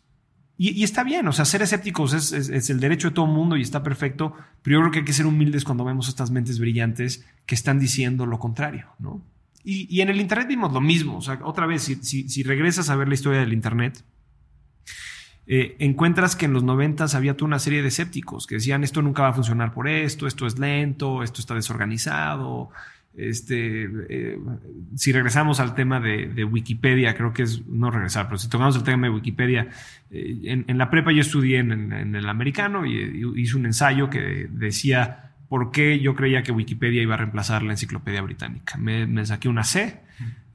[0.58, 3.84] y, está bien, o sea, ser escépticos es, el derecho de todo mundo y está
[3.84, 7.56] perfecto, pero yo creo que hay que ser humildes cuando vemos estas mentes brillantes que
[7.56, 9.22] están diciendo lo contrario, ¿no?
[9.64, 13.08] Y, en el Internet vimos lo mismo, o sea, otra vez, si, regresas a ver
[13.08, 14.04] la historia del Internet,
[15.48, 19.02] eh, encuentras que en los noventas había toda una serie de escépticos que decían esto
[19.02, 22.72] nunca va a funcionar por esto, esto es lento, esto está desorganizado,
[23.18, 24.38] este, eh,
[24.96, 28.84] si regresamos al tema de, Wikipedia, creo que es no regresar, pero si tocamos el
[28.84, 29.70] tema de Wikipedia,
[30.12, 35.32] eh, en, la prepa yo estudié en, el americano y, hice un ensayo que decía
[35.48, 38.78] por qué yo creía que Wikipedia iba a reemplazar la enciclopedia británica.
[38.78, 40.02] Me, saqué una C.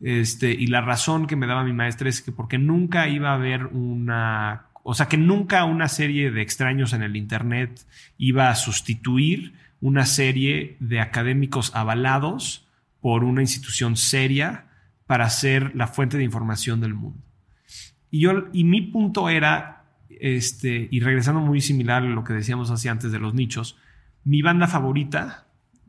[0.02, 3.34] Este, y la razón que me daba mi maestra es que porque nunca iba a
[3.34, 7.86] haber una, o sea, que nunca una serie de extraños en el Internet
[8.18, 12.66] iba a sustituir una serie de académicos avalados
[13.00, 14.66] por una institución seria
[15.06, 17.20] para ser la fuente de información del mundo.
[18.10, 22.70] Y, yo, y mi punto era, este, y regresando muy similar a lo que decíamos
[22.70, 23.76] hace antes de los nichos,
[24.24, 25.46] mi banda favorita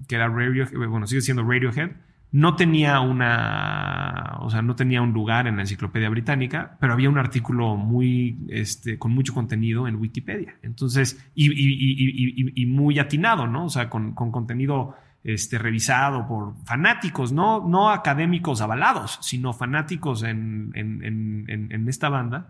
[0.07, 1.91] que era Radiohead, bueno, sigue siendo Radiohead,
[2.31, 7.09] no tenía una, o sea, no tenía un lugar en la enciclopedia británica, pero había
[7.09, 10.55] un artículo muy, este, con mucho contenido en Wikipedia.
[10.61, 13.65] Entonces, y, muy atinado, ¿no?
[13.65, 20.71] O sea, con, contenido este, revisado por fanáticos, no, no académicos avalados, sino fanáticos en,
[20.73, 22.47] en esta banda.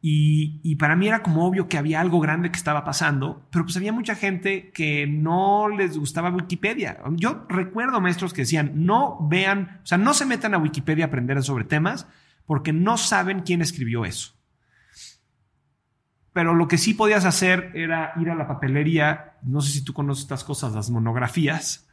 [0.00, 3.76] Y, para mí era como obvio que había algo grande que estaba pasando, pero pues
[3.76, 6.98] había mucha gente que no les gustaba Wikipedia.
[7.12, 11.08] Yo recuerdo maestros que decían, no vean, o sea, no se metan a Wikipedia a
[11.08, 12.06] aprender sobre temas
[12.44, 14.34] porque no saben quién escribió eso.
[16.32, 19.92] Pero lo que sí podías hacer era ir a la papelería, no sé si tú
[19.92, 21.85] conoces estas cosas, las monografías,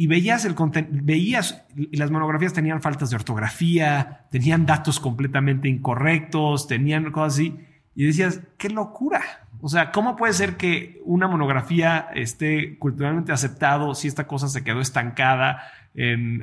[0.00, 0.54] y veías el
[0.90, 7.56] veías las monografías tenían faltas de ortografía, tenían datos completamente incorrectos, tenían cosas así
[7.96, 9.20] y decías, qué locura.
[9.60, 14.62] O sea, ¿cómo puede ser que una monografía esté culturalmente aceptado si esta cosa se
[14.62, 15.62] quedó estancada?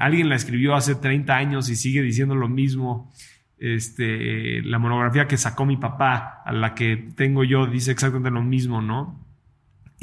[0.01, 3.13] alguien la escribió hace 30 años y sigue diciendo lo mismo.
[3.57, 8.43] Este, la monografía que sacó mi papá, a la que tengo yo, dice exactamente lo
[8.43, 9.24] mismo, ¿no?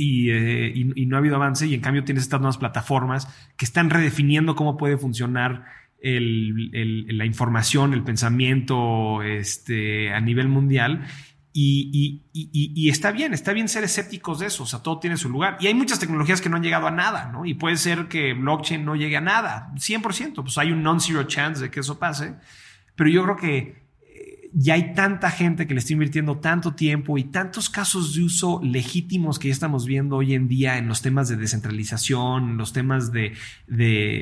[0.03, 3.91] Eh, y, no ha habido avance y en cambio tienes estas nuevas plataformas que están
[3.91, 5.65] redefiniendo cómo puede funcionar
[6.05, 11.07] la información, el pensamiento este, a nivel mundial.
[11.55, 15.29] Y, y, está bien, está bien ser escépticos de eso, o sea, todo tiene su
[15.29, 15.59] lugar.
[15.61, 17.45] Y hay muchas tecnologías que no han llegado a nada, ¿no?
[17.45, 21.63] Y puede ser que blockchain no llegue a nada, 100%, pues hay un non-zero chance
[21.63, 22.35] de que eso pase,
[22.97, 23.82] pero yo creo que
[24.55, 28.61] ya hay tanta gente que le está invirtiendo tanto tiempo y tantos casos de uso
[28.63, 33.13] legítimos que ya estamos viendo hoy en día en los temas de descentralización, los temas
[33.13, 33.35] de,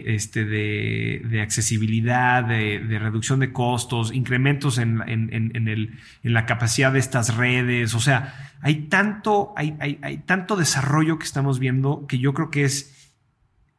[0.06, 7.94] este, de, accesibilidad, de, reducción de costos, incrementos en, en, la capacidad de estas redes.
[7.94, 12.64] O sea, hay tanto, hay, hay tanto desarrollo que estamos viendo que yo creo que
[12.64, 13.12] es,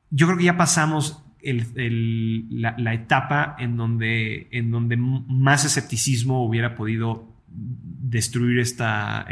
[0.09, 7.27] yo creo que ya pasamos la, etapa en donde, en donde más escepticismo hubiera podido
[7.47, 9.27] destruir esta,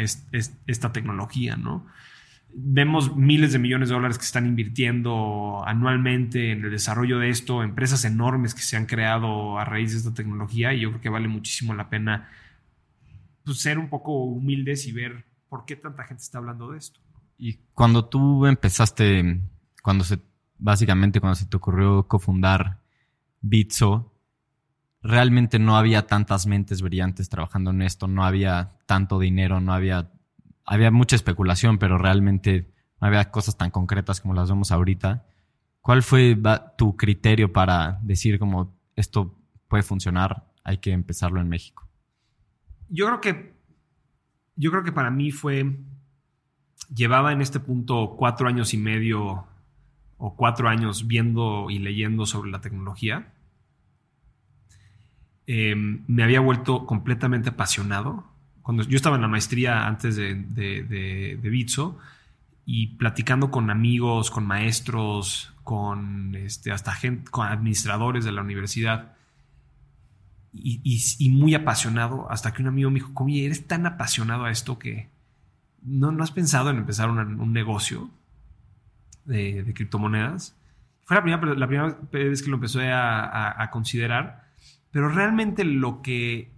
[0.67, 1.85] esta tecnología, ¿no?
[2.51, 7.61] Vemos miles de millones de dólares que están invirtiendo anualmente en el desarrollo de esto,
[7.61, 11.09] empresas enormes que se han creado a raíz de esta tecnología y yo creo que
[11.09, 12.27] vale muchísimo la pena
[13.43, 16.99] pues, ser un poco humildes y ver por qué tanta gente está hablando de esto.
[17.37, 19.41] Y cuando tú empezaste,
[19.81, 20.19] cuando se
[20.59, 22.79] básicamente cuando se te ocurrió cofundar
[23.41, 24.13] Bitso,
[25.01, 30.11] realmente no había tantas mentes brillantes trabajando en esto, no había tanto dinero, no había,
[30.65, 35.25] había mucha especulación, pero realmente no había cosas tan concretas como las vemos ahorita.
[35.81, 36.37] ¿Cuál fue
[36.77, 41.87] tu criterio para decir como esto puede funcionar, hay que empezarlo en México?
[42.89, 43.53] Yo creo que,
[44.55, 45.79] yo creo que para mí fue,
[46.93, 49.47] llevaba en este punto cuatro años y medio
[50.19, 53.31] o cuatro años viendo y leyendo sobre la tecnología,
[55.47, 58.25] em, me había vuelto completamente apasionado.
[58.61, 61.97] Cuando yo estaba en la maestría antes de, de, Bitso
[62.65, 69.15] y platicando con amigos, con maestros, con este, hasta gente, con administradores de la universidad,
[70.51, 74.79] y, muy apasionado, hasta que un amigo me dijo, oye, eres tan apasionado a esto
[74.79, 75.09] que
[75.83, 78.09] no, no has pensado en empezar un negocio
[79.29, 80.57] de, criptomonedas.
[81.05, 84.43] Fue la primera, la primera, vez que lo empecé a, considerar,
[84.91, 86.51] pero realmente lo que,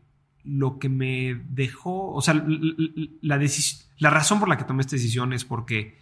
[0.44, 2.34] lo que me dejó, o sea,
[3.22, 3.40] la,
[4.00, 5.98] la razón por la que tomé esta decisión es porque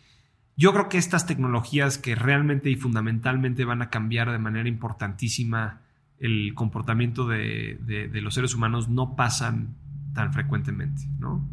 [0.55, 5.81] yo creo que estas tecnologías que realmente y fundamentalmente van a cambiar de manera importantísima
[6.19, 9.75] el comportamiento de, de, los seres humanos no pasan
[10.13, 11.47] tan frecuentemente, ¿no?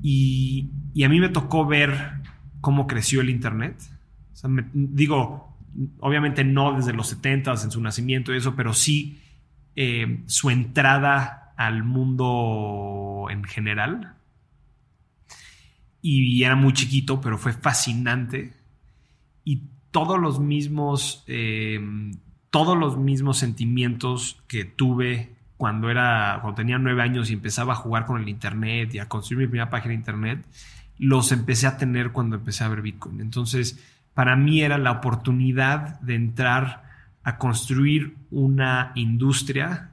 [0.00, 2.20] Y, y, a mí me tocó ver
[2.60, 3.76] cómo creció el Internet
[4.72, 5.56] digo,
[6.00, 9.20] obviamente no desde los 70 en su nacimiento y eso, pero sí
[9.76, 14.14] eh, su entrada al mundo en general.
[16.00, 18.52] Y era muy chiquito, pero fue fascinante.
[19.42, 21.80] Y todos los mismos, eh,
[22.50, 27.76] todos los mismos sentimientos que tuve cuando era, cuando tenía nueve años y empezaba a
[27.76, 30.46] jugar con el internet y a construir mi primera página de internet,
[30.98, 33.20] los empecé a tener cuando empecé a ver Bitcoin.
[33.20, 33.82] Entonces,
[34.14, 36.84] para mí era la oportunidad de entrar
[37.22, 39.90] a construir una industria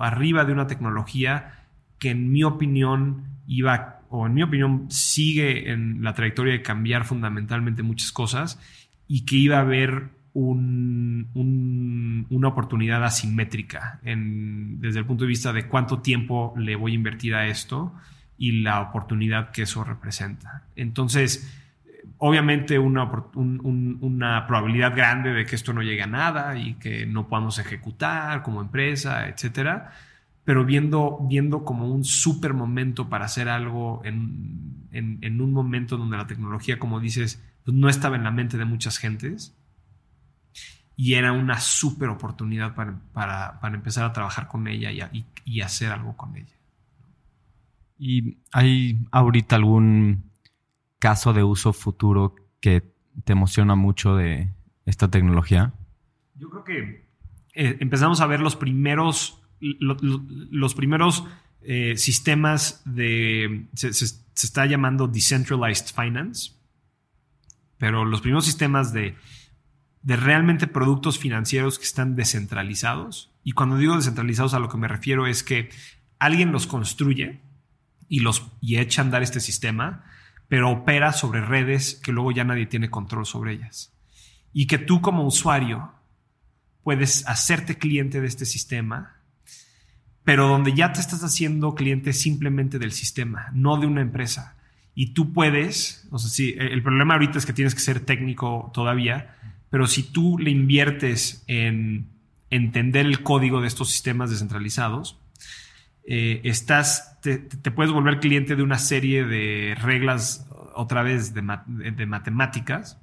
[0.00, 1.64] arriba de una tecnología
[1.98, 7.04] que en mi opinión iba, o en mi opinión sigue en la trayectoria de cambiar
[7.04, 8.60] fundamentalmente muchas cosas
[9.08, 11.28] y que iba a haber una
[12.48, 17.46] oportunidad asimétrica desde el punto de vista de cuánto tiempo le voy a invertir a
[17.46, 17.94] esto
[18.36, 20.64] y la oportunidad que eso representa.
[20.74, 21.63] Entonces,
[22.18, 27.28] obviamente una, una probabilidad grande de que esto no llegue a nada y que no
[27.28, 29.92] podamos ejecutar como empresa, etcétera.
[30.44, 36.16] Pero viendo, viendo como un súper momento para hacer algo en, en, un momento donde
[36.16, 39.56] la tecnología, como dices, pues no estaba en la mente de muchas gentes
[40.96, 45.60] y era una súper oportunidad para, para, para, empezar a trabajar con ella y, y
[45.62, 46.54] hacer algo con ella.
[47.98, 50.33] ¿Y hay ahorita algún
[51.04, 52.82] caso de uso futuro que
[53.24, 54.54] te emociona mucho de
[54.86, 55.74] esta tecnología?
[56.34, 57.06] Yo creo que
[57.52, 61.26] eh, empezamos a ver los primeros, los primeros
[61.60, 63.66] eh, sistemas de...
[63.74, 66.52] Se, está llamando Decentralized Finance,
[67.76, 69.14] pero los primeros sistemas de,
[70.00, 73.30] de realmente productos financieros que están descentralizados.
[73.42, 75.68] Y cuando digo descentralizados a lo que me refiero es que
[76.18, 77.42] alguien los construye
[78.08, 80.06] y, los, y echa a andar este sistema,
[80.48, 83.92] pero opera sobre redes que luego ya nadie tiene control sobre ellas.
[84.52, 85.92] Y que tú como usuario
[86.82, 89.16] puedes hacerte cliente de este sistema,
[90.22, 94.56] pero donde ya te estás haciendo cliente simplemente del sistema, no de una empresa.
[94.94, 98.70] Y tú puedes, o sea, sí, el problema ahorita es que tienes que ser técnico
[98.72, 99.36] todavía,
[99.70, 102.06] pero si tú le inviertes en
[102.50, 105.18] entender el código de estos sistemas descentralizados,
[106.06, 107.38] eh, estás, te,
[107.70, 113.00] puedes volver cliente de una serie de reglas, otra vez, de, matemáticas,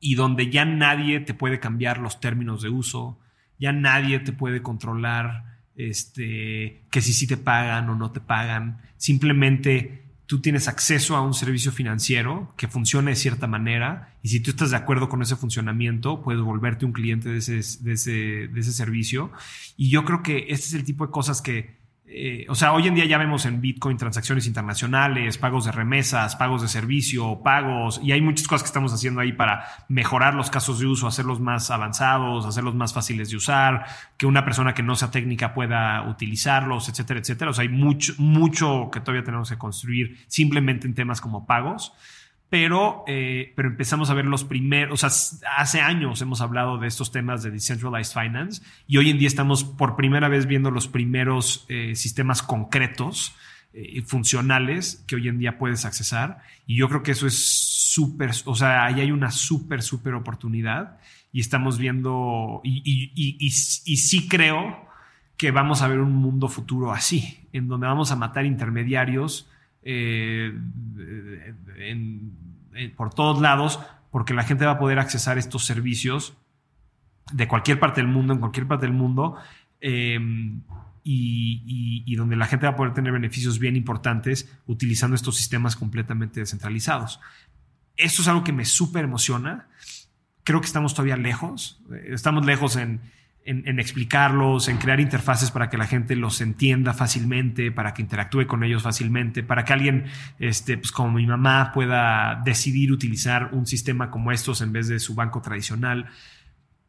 [0.00, 3.20] y donde ya nadie te puede cambiar los términos de uso,
[3.58, 8.80] ya nadie te puede controlar este, que si sí te pagan o no te pagan.
[8.96, 14.40] Simplemente tú tienes acceso a un servicio financiero que funcione de cierta manera y si
[14.40, 18.48] tú estás de acuerdo con ese funcionamiento, puedes volverte un cliente de ese, de ese,
[18.48, 19.30] de ese servicio.
[19.76, 22.88] Y yo creo que este es el tipo de cosas que eh, o sea, hoy
[22.88, 28.00] en día ya vemos en Bitcoin transacciones internacionales, pagos de remesas, pagos de servicio, pagos,
[28.02, 31.40] y hay muchas cosas que estamos haciendo ahí para mejorar los casos de uso, hacerlos
[31.40, 33.86] más avanzados, hacerlos más fáciles de usar,
[34.16, 37.50] que una persona que no sea técnica pueda utilizarlos, etcétera, etcétera.
[37.50, 41.94] O sea, hay mucho, mucho que todavía tenemos que construir simplemente en temas como pagos
[42.52, 46.86] pero, eh, pero empezamos a ver los primeros, o sea, hace años hemos hablado de
[46.86, 50.86] estos temas de Decentralized Finance y hoy en día estamos por primera vez viendo los
[50.86, 53.34] primeros eh, sistemas concretos
[53.72, 58.32] eh, funcionales que hoy en día puedes accesar y yo creo que eso es súper,
[58.44, 60.98] o sea, ahí hay una súper, súper oportunidad
[61.32, 64.90] y estamos viendo y, y, y, y sí creo
[65.38, 69.48] que vamos a ver un mundo futuro así, en donde vamos a matar intermediarios
[69.82, 70.56] eh,
[72.96, 73.80] por todos lados,
[74.10, 76.34] porque la gente va a poder accesar estos servicios
[77.32, 79.36] de cualquier parte del mundo, en cualquier parte del mundo,
[79.80, 80.62] em,
[81.04, 86.40] y, donde la gente va a poder tener beneficios bien importantes utilizando estos sistemas completamente
[86.40, 87.20] descentralizados.
[87.96, 89.68] Esto es algo que me súper emociona.
[90.44, 91.82] Creo que estamos todavía lejos.
[91.92, 93.00] Eh, estamos lejos en,
[93.44, 98.46] en, explicarlos, en crear interfaces para que la gente los entienda fácilmente, para que interactúe
[98.46, 100.04] con ellos fácilmente, para que alguien,
[100.38, 105.00] este, pues como mi mamá, pueda decidir utilizar un sistema como estos en vez de
[105.00, 106.06] su banco tradicional.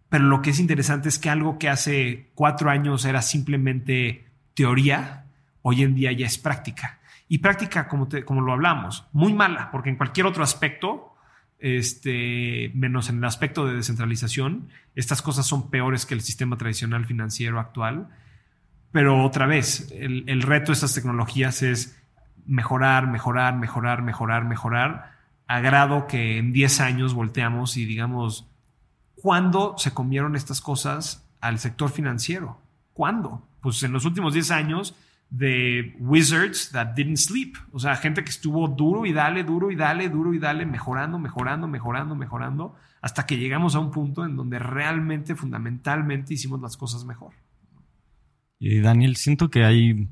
[0.10, 5.26] Pero lo que es interesante es que algo que hace cuatro años era simplemente teoría,
[5.64, 7.00] hoy en día ya es práctica.
[7.28, 11.13] Y práctica, como, como lo hablamos, muy mala, porque en cualquier otro aspecto
[11.64, 17.06] este, menos en el aspecto de descentralización, estas cosas son peores que el sistema tradicional
[17.06, 18.10] financiero actual.
[18.92, 21.98] Pero otra vez, el, reto de estas tecnologías es
[22.46, 25.14] mejorar, mejorar, mejorar, mejorar, mejorar,
[25.48, 28.46] a grado que en 10 años volteamos y digamos,
[29.16, 32.60] ¿cuándo se comieron estas cosas al sector financiero?
[32.92, 33.48] ¿Cuándo?
[33.62, 34.96] Pues en los últimos 10 años
[35.34, 37.56] de wizards that didn't sleep.
[37.72, 41.18] O sea, gente que estuvo duro y dale, duro y dale, duro y dale, mejorando,
[41.18, 46.78] mejorando, mejorando, mejorando, hasta que llegamos a un punto en donde realmente, fundamentalmente, hicimos las
[46.78, 47.34] cosas mejor.
[48.60, 50.08] Y Daniel, siento que hay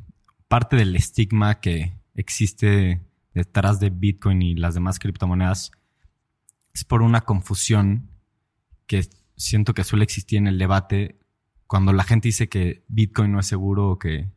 [0.47, 2.99] parte del estigma que existe
[3.35, 5.71] detrás de Bitcoin y las demás criptomonedas
[6.73, 8.09] es por una confusión
[8.87, 9.07] que
[9.37, 11.19] siento que suele existir en el debate
[11.67, 14.31] cuando la gente dice que Bitcoin no es seguro o que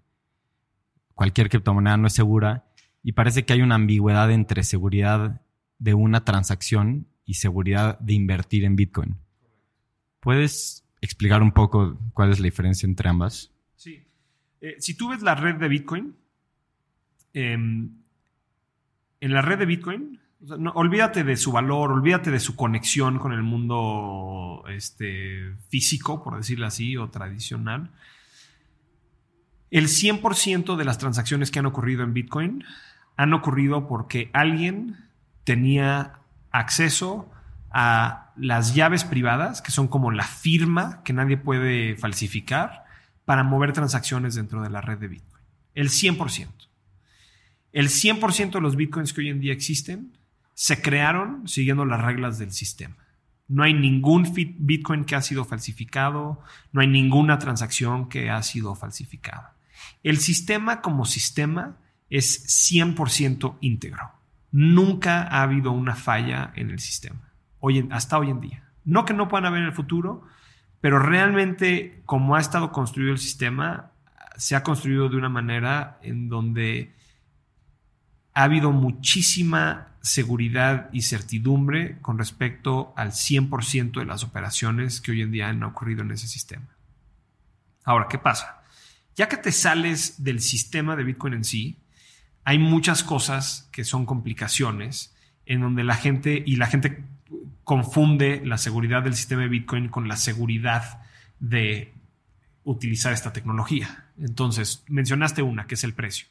[1.14, 2.64] cualquier criptomoneda no es segura
[3.02, 5.42] y parece que hay una ambigüedad entre seguridad
[5.78, 9.16] de una transacción y seguridad de invertir en Bitcoin.
[10.20, 13.52] ¿Puedes explicar un poco cuál es la diferencia entre ambas?
[13.76, 14.02] Sí.
[14.60, 16.16] Eh, si tú ves la red de Bitcoin,
[17.34, 17.90] em,
[19.20, 20.20] en la red de Bitcoin,
[20.74, 26.66] olvídate de su valor, olvídate de su conexión con el mundo este, físico, por decirlo
[26.66, 27.90] así, o tradicional.
[29.74, 32.62] El 100% de las transacciones que han ocurrido en Bitcoin
[33.16, 34.98] han ocurrido porque alguien
[35.42, 36.20] tenía
[36.52, 37.28] acceso
[37.72, 42.84] a las llaves privadas, que son como la firma que nadie puede falsificar,
[43.24, 45.42] para mover transacciones dentro de la red de Bitcoin.
[45.74, 46.50] El 100%.
[47.72, 50.16] El 100% de los Bitcoins que hoy en día existen
[50.54, 52.94] se crearon siguiendo las reglas del sistema.
[53.48, 58.76] No hay ningún Bitcoin que ha sido falsificado, no hay ninguna transacción que ha sido
[58.76, 59.53] falsificada.
[60.02, 61.76] El sistema como sistema
[62.10, 64.12] es 100% íntegro.
[64.52, 68.64] Nunca ha habido una falla en el sistema, hoy hasta hoy en día.
[68.84, 70.26] No que no puedan haber en el futuro,
[70.80, 73.90] pero realmente como ha estado construido el sistema,
[74.36, 76.94] se ha construido de una manera en donde
[78.34, 85.22] ha habido muchísima seguridad y certidumbre con respecto al 100% de las operaciones que hoy
[85.22, 86.76] en día han ocurrido en ese sistema.
[87.84, 88.63] Ahora, ¿qué pasa?
[89.16, 91.78] Ya que te sales del sistema de Bitcoin en sí,
[92.44, 95.14] hay muchas cosas que son complicaciones
[95.46, 97.04] en donde la gente y la gente
[97.64, 101.02] confunde la seguridad del sistema de Bitcoin con la seguridad
[101.40, 101.94] de
[102.64, 104.06] utilizar esta tecnología.
[104.18, 106.28] Entonces, mencionaste una, que es el precio.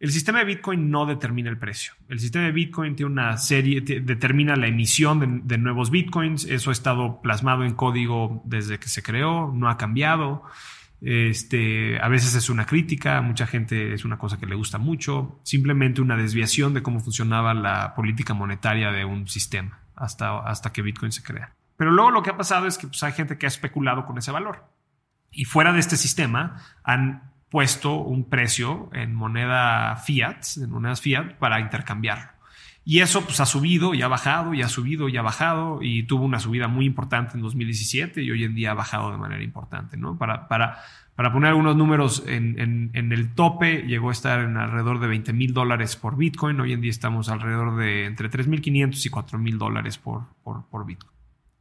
[0.00, 1.94] El sistema de Bitcoin no determina el precio.
[2.08, 6.44] El sistema de Bitcoin tiene una serie, determina la emisión de, nuevos Bitcoins.
[6.44, 10.44] Eso ha estado plasmado en código desde que se creó, no ha cambiado.
[11.00, 14.78] Este, a veces es una crítica, a mucha gente es una cosa que le gusta
[14.78, 20.72] mucho, simplemente una desviación de cómo funcionaba la política monetaria de un sistema hasta, hasta
[20.72, 21.54] que Bitcoin se crea.
[21.76, 24.18] Pero luego lo que ha pasado es que pues, hay gente que ha especulado con
[24.18, 24.64] ese valor.
[25.30, 31.34] Y fuera de este sistema han puesto un precio en moneda fiat, en monedas fiat,
[31.38, 32.37] para intercambiarlo.
[32.88, 36.04] Y eso pues ha subido y ha bajado y ha subido y ha bajado y
[36.04, 39.42] tuvo una subida muy importante en 2017 y hoy en día ha bajado de manera
[39.42, 40.16] importante, ¿no?
[40.16, 40.78] Para, para,
[41.14, 42.58] para poner algunos números en,
[42.94, 46.58] en, el tope, llegó a estar en alrededor de 20 mil dólares por Bitcoin.
[46.60, 50.86] Hoy en día estamos alrededor de entre 3.500 y 4 mil dólares por, por, por
[50.86, 51.12] Bitcoin.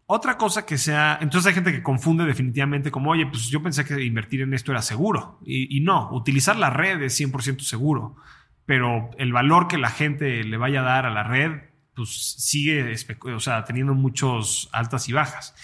[0.06, 3.84] Otra cosa que sea, entonces hay gente que confunde definitivamente como, oye, pues yo pensé
[3.84, 5.42] que invertir en esto era seguro.
[5.46, 8.16] Y, no, utilizar la red es 100% seguro,
[8.68, 11.62] pero el valor que la gente le vaya a dar a la red,
[11.96, 12.94] pues sigue,
[13.34, 15.56] o sea, teniendo muchos altas y bajas.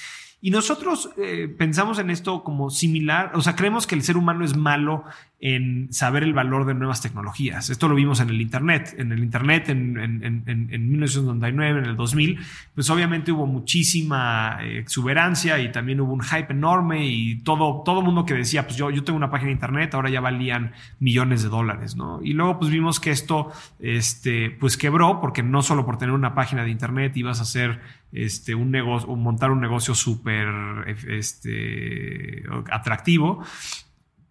[0.46, 4.44] Y nosotros eh, pensamos en esto como similar, o sea, creemos que el ser humano
[4.44, 5.06] es malo
[5.40, 7.70] en saber el valor de nuevas tecnologías.
[7.70, 8.94] Esto lo vimos en el Internet.
[8.98, 12.40] En el Internet, en, en, en, 1999, en el 2000,
[12.76, 18.02] pues obviamente hubo muchísima eh, exuberancia y también hubo un hype enorme y todo, todo
[18.02, 21.42] mundo que decía, pues yo, yo tengo una página de Internet, ahora ya valían millones
[21.44, 22.20] de dólares, ¿no?
[22.22, 26.36] Y luego pues vimos que esto, este, pues quebró porque no solo por tener una
[26.36, 30.48] página de Internet ibas a hacer este, un negocio, montar un negocio súper
[30.88, 33.44] este, atractivo.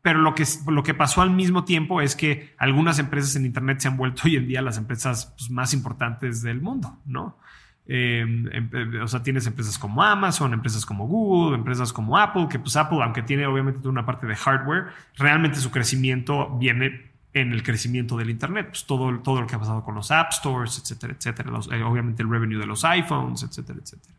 [0.01, 3.81] Pero lo que, lo que pasó al mismo tiempo es que algunas empresas en Internet
[3.81, 7.39] se han vuelto hoy en día las empresas pues, más importantes del mundo, ¿no?
[7.85, 12.61] Em, em, o sea, tienes empresas como Amazon, empresas como Google, empresas como Apple, que
[12.61, 17.63] pues Apple, aunque tiene obviamente una parte de hardware, realmente su crecimiento viene en el
[17.63, 21.15] crecimiento del Internet, pues todo, todo lo que ha pasado con los App Stores, etcétera,
[21.19, 24.15] etcétera, eh, obviamente el revenue de los iPhones, etcétera, etcétera.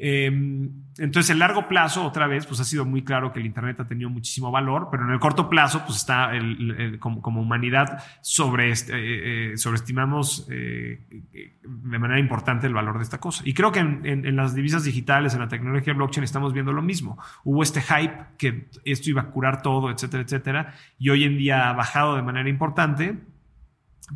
[0.00, 3.80] Em, entonces, en largo plazo, otra vez, pues ha sido muy claro que el Internet
[3.80, 6.30] ha tenido muchísimo valor, pero en el corto plazo, pues está
[7.00, 13.42] como, humanidad este, eh, eh, sobreestimamos de manera importante el valor de esta cosa.
[13.44, 16.82] Y creo que en, en, las divisas digitales, en la tecnología blockchain, estamos viendo lo
[16.82, 17.18] mismo.
[17.44, 21.68] Hubo este hype que esto iba a curar todo, etcétera, etcétera, y hoy en día
[21.68, 23.18] ha bajado de manera importante,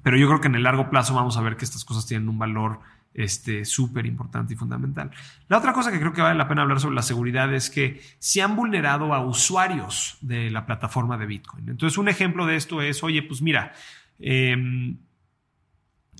[0.02, 2.28] pero yo creo que en el largo plazo vamos a ver que estas cosas tienen
[2.28, 2.80] un valor
[3.14, 5.10] este, súper importante y fundamental.
[5.48, 8.00] La otra cosa que creo que vale la pena hablar sobre la seguridad es que
[8.18, 11.68] se han vulnerado a usuarios de la plataforma de Bitcoin.
[11.68, 13.72] Entonces, un ejemplo de esto es, oye, pues mira,
[14.18, 14.98] em,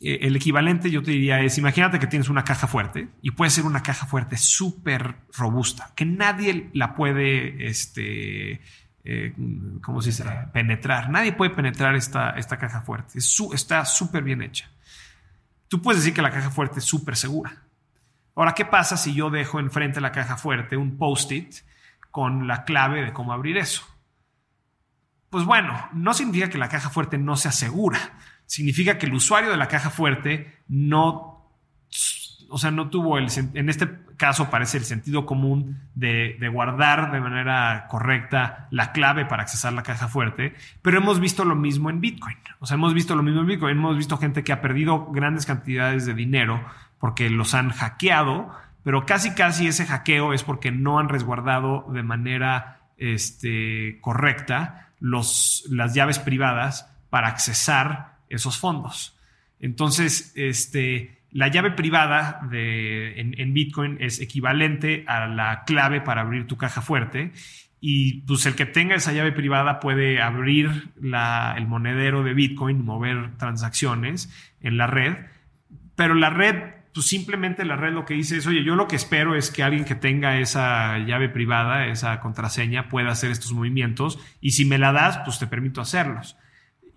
[0.03, 3.51] e, el equivalente yo te diría es, imagínate que tienes una caja fuerte y puede
[3.51, 8.61] ser una caja fuerte súper robusta, que nadie la puede, este,
[9.05, 9.35] eh,
[9.83, 10.25] ¿cómo se dice?
[10.53, 11.11] Penetrar.
[11.11, 13.19] Nadie puede penetrar esta, esta caja fuerte.
[13.19, 14.71] está súper bien hecha.
[15.73, 17.63] Tú puedes decir que la caja fuerte es súper segura.
[18.35, 21.55] Ahora, ¿qué pasa si yo dejo enfrente de la caja fuerte un post-it
[22.11, 23.83] con la clave de cómo abrir eso?
[25.31, 28.19] Pues bueno, no significa que la caja fuerte no sea segura.
[28.45, 31.57] Significa que el usuario de la caja fuerte no,
[32.53, 33.89] o sea, no tuvo el, en este
[34.19, 39.83] caso parece el sentido común de, guardar de manera correcta la clave para accesar la
[39.83, 42.37] caja fuerte, pero hemos visto lo mismo en Bitcoin.
[42.61, 43.79] O sea, hemos visto lo mismo en Bitcoin.
[43.79, 46.63] Hemos visto gente que ha perdido grandes cantidades de dinero
[46.99, 48.51] porque los han hackeado,
[48.85, 55.65] pero casi casi ese hackeo es porque no han resguardado de manera este, correcta los,
[55.71, 59.17] las llaves privadas para accesar esos fondos.
[59.59, 66.47] Entonces, este, la llave privada de, en, Bitcoin es equivalente a la clave para abrir
[66.47, 67.33] tu caja fuerte.
[67.81, 73.37] Y pues el que tenga esa llave privada puede abrir el monedero de Bitcoin, mover
[73.39, 74.31] transacciones
[74.61, 75.17] en la red.
[75.97, 78.97] Pero la red, pues simplemente la red lo que dice es, oye, yo lo que
[78.97, 84.19] espero es que alguien que tenga esa llave privada, esa contraseña, pueda hacer estos movimientos.
[84.41, 86.37] Y si me la das, pues te permito hacerlos.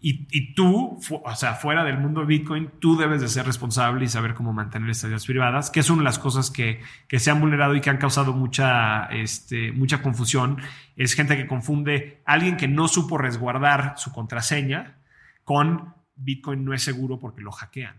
[0.07, 4.07] Y, tú, o sea, fuera del mundo de Bitcoin, tú debes de ser responsable y
[4.07, 6.79] saber cómo mantener estas ideas privadas, que es una de las cosas que,
[7.09, 10.61] se han vulnerado y que han causado mucha, este, mucha confusión.
[10.95, 14.99] Es gente que confunde a alguien que no supo resguardar su contraseña
[15.43, 17.95] con Bitcoin no es seguro porque lo hackean.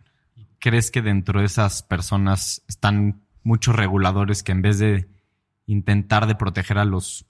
[0.60, 5.08] ¿Crees que dentro de esas personas están muchos reguladores que en vez de
[5.66, 7.26] intentar de proteger a los,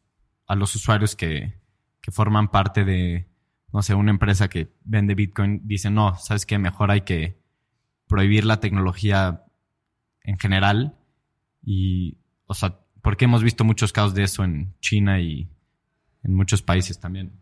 [0.47, 1.55] a los usuarios que,
[2.03, 3.27] que forman parte de
[3.73, 7.39] no sé, una empresa que vende Bitcoin dice, no, sabes que mejor hay que
[8.07, 9.45] prohibir la tecnología
[10.23, 10.97] en general.
[11.63, 15.49] Y, o sea, porque hemos visto muchos casos de eso en China y
[16.23, 17.33] en muchos países también.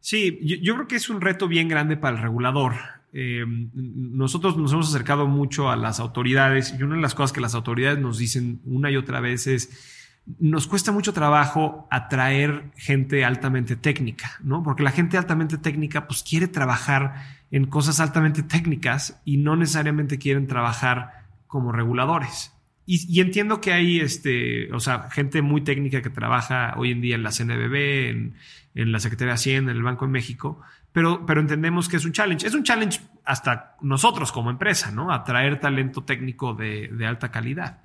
[0.00, 2.74] Sí, yo, creo que es un reto bien grande para el regulador.
[3.12, 7.40] Eh, nosotros nos hemos acercado mucho a las autoridades y una de las cosas que
[7.40, 10.01] las autoridades nos dicen una y otra vez es,
[10.38, 14.62] nos cuesta mucho trabajo atraer gente altamente técnica, ¿no?
[14.62, 17.14] Porque la gente altamente técnica pues quiere trabajar
[17.50, 22.52] en cosas altamente técnicas y no necesariamente quieren trabajar como reguladores.
[22.84, 27.14] Y, entiendo que hay, este, o sea, gente muy técnica que trabaja hoy en día
[27.14, 28.34] en la CNBB,
[28.74, 30.60] en, la Secretaría de Hacienda, en el Banco de México,
[30.92, 32.46] pero, pero entendemos que es un challenge.
[32.46, 35.12] Es un challenge hasta nosotros como empresa, ¿no?
[35.12, 37.82] Atraer talento técnico de alta calidad.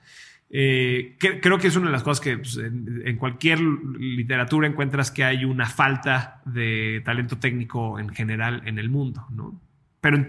[0.50, 5.26] Eh, creo que es una de las cosas que pues, en, cualquier literatura encuentras que
[5.26, 9.60] hay una falta de talento técnico en general en el mundo, ¿no?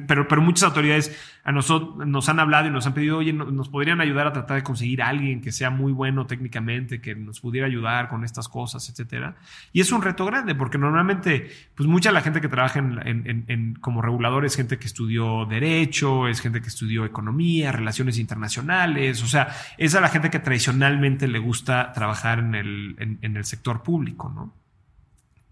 [0.06, 3.68] Pero, pero, muchas autoridades a nosotros nos han hablado y nos han pedido, oye, nos
[3.68, 7.40] podrían ayudar a tratar de conseguir a alguien que sea muy bueno técnicamente, que nos
[7.40, 9.36] pudiera ayudar con estas cosas, etcétera.
[9.72, 13.78] Y es un reto grande, porque normalmente, pues mucha de la gente que trabaja en,
[13.80, 19.26] como regulador es gente que estudió Derecho, es gente que estudió Economía, Relaciones Internacionales, o
[19.26, 23.82] sea, es a la gente que tradicionalmente le gusta trabajar en el, en el sector
[23.82, 24.54] público, ¿no?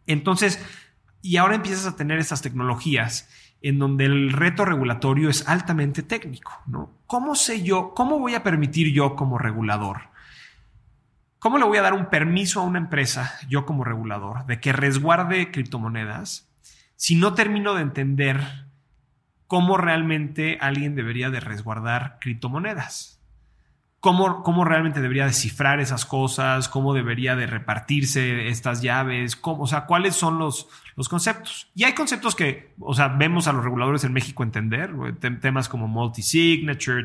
[0.07, 0.61] Entonces,
[1.23, 3.29] y ahora empiezas a tener estas tecnologías
[3.63, 6.53] en donde el reto regulatorio es altamente técnico.
[7.07, 10.03] ¿Cómo sé yo, cómo voy a permitir yo como regulador?
[11.39, 14.73] ¿Cómo le voy a dar un permiso a una empresa, yo como regulador, de que
[14.73, 16.49] resguarde criptomonedas
[16.97, 18.41] si no termino de entender
[19.47, 23.21] cómo realmente alguien debería de resguardar criptomonedas?
[24.15, 29.87] Cómo, realmente debería descifrar esas cosas, cómo debería de repartirse estas llaves, cómo, o sea,
[29.87, 31.73] cuáles son los, los conceptos.
[31.75, 34.93] Y hay conceptos que, o sea, vemos a los reguladores en México entender,
[35.41, 37.05] temas como multi-signature,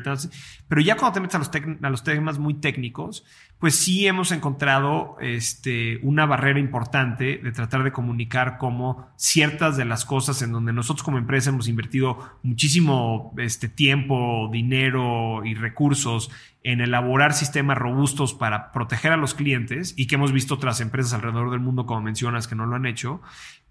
[0.68, 1.50] pero ya cuando te metes a los,
[1.82, 3.24] a los temas muy técnicos,
[3.62, 9.84] pues sí hemos encontrado este, una barrera importante de tratar de comunicar cómo ciertas de
[9.84, 16.28] las cosas en donde nosotros como empresa hemos invertido muchísimo este, tiempo, dinero y recursos
[16.64, 21.14] en elaborar sistemas robustos para proteger a los clientes y que hemos visto otras empresas
[21.14, 23.22] alrededor del mundo, como mencionas, que no lo han hecho,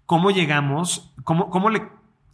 [0.06, 1.82] ¿cómo llegamos, cómo, cómo le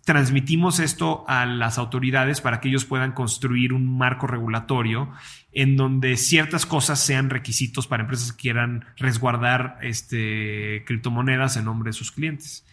[0.08, 5.12] transmitimos esto a las autoridades para que ellos puedan construir un marco regulatorio
[5.52, 11.90] en donde ciertas cosas sean requisitos para empresas que quieran resguardar este, criptomonedas en nombre
[11.90, 12.64] de sus clientes.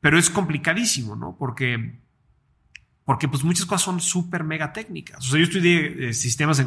[0.00, 1.36] Pero es complicadísimo, ¿no?
[1.38, 2.00] Porque,
[3.06, 5.20] porque pues muchas cosas son súper mega técnicas.
[5.20, 6.66] O sea, yo estudié eh, sistemas en,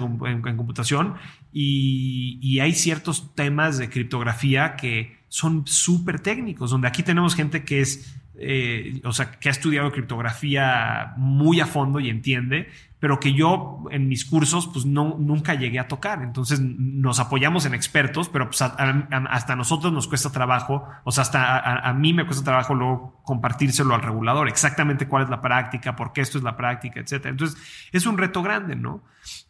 [0.58, 1.14] computación
[1.54, 7.64] y, y hay ciertos temas de criptografía que son súper técnicos, donde aquí tenemos gente
[7.64, 12.70] que es eh, o sea, que ha estudiado criptografía muy a fondo y entiende,
[13.02, 16.22] pero que yo en mis cursos pues no, nunca llegué a tocar.
[16.22, 21.24] Entonces nos apoyamos en expertos, pero pues hasta a nosotros nos cuesta trabajo, o sea,
[21.24, 25.96] hasta a, mí me cuesta trabajo luego compartírselo al regulador, exactamente cuál es la práctica,
[25.96, 27.32] por qué esto es la práctica, etcétera.
[27.32, 27.60] Entonces
[27.92, 29.04] es un reto grande, ¿no?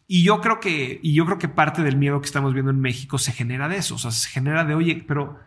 [0.08, 2.80] Y yo creo que, y yo creo que parte del miedo que estamos viendo en
[2.80, 5.38] México se genera de eso, o sea, se genera de, oye, pero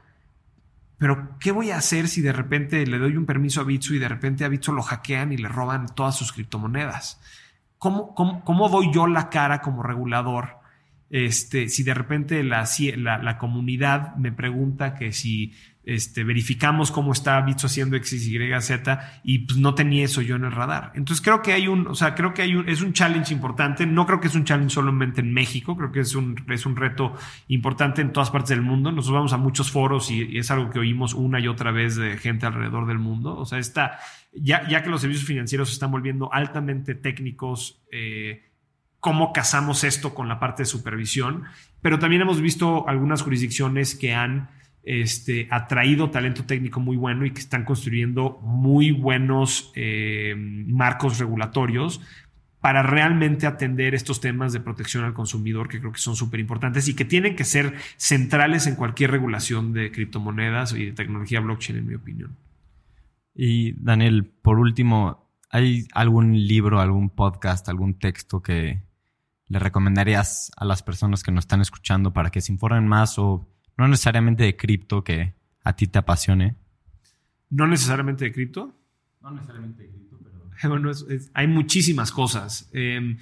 [0.97, 3.99] pero, ¿qué voy a hacer si de repente le doy un permiso a Bitso y
[3.99, 7.19] de repente a Bitso lo hackean y le roban todas sus criptomonedas?
[7.77, 10.59] ¿Cómo, cómo, cómo doy yo la cara como regulador?
[11.09, 12.67] Este, si de repente la,
[12.97, 15.53] la, la comunidad me pregunta que si
[15.85, 20.35] este, verificamos cómo está Bitso haciendo X, Y, Z y pues no tenía eso yo
[20.35, 20.91] en el radar.
[20.95, 23.85] Entonces creo que hay un, o sea, creo que hay un, es un challenge importante.
[23.85, 26.75] No creo que es un challenge solamente en México, creo que es un, es un
[26.75, 27.13] reto
[27.49, 28.91] importante en todas partes del mundo.
[28.91, 32.17] Nosotros vamos a muchos foros y, es algo que oímos una y otra vez de
[32.17, 33.37] gente alrededor del mundo.
[33.37, 33.99] O sea, está,
[34.33, 38.43] ya, ya que los servicios financieros se están volviendo altamente técnicos, eh,
[38.99, 41.43] cómo casamos esto con la parte de supervisión,
[41.79, 44.49] pero también hemos visto algunas jurisdicciones que han
[44.85, 52.01] este, atraído talento técnico muy bueno y que están construyendo muy buenos eh, marcos regulatorios
[52.61, 56.87] para realmente atender estos temas de protección al consumidor que creo que son súper importantes
[56.87, 61.79] y que tienen que ser centrales en cualquier regulación de criptomonedas y de tecnología blockchain,
[61.79, 62.35] en mi opinión.
[63.33, 68.81] Y Daniel, por último, ¿hay algún libro, algún podcast, algún texto que
[69.47, 73.47] le recomendarías a las personas que nos están escuchando para que se informen más o
[73.77, 76.55] no necesariamente de cripto que a ti te apasione?
[77.49, 78.75] No necesariamente de cripto.
[79.21, 80.35] No necesariamente de cripto, pero...
[80.69, 80.91] Bueno,
[81.33, 82.69] hay muchísimas cosas.
[82.73, 83.17] Em,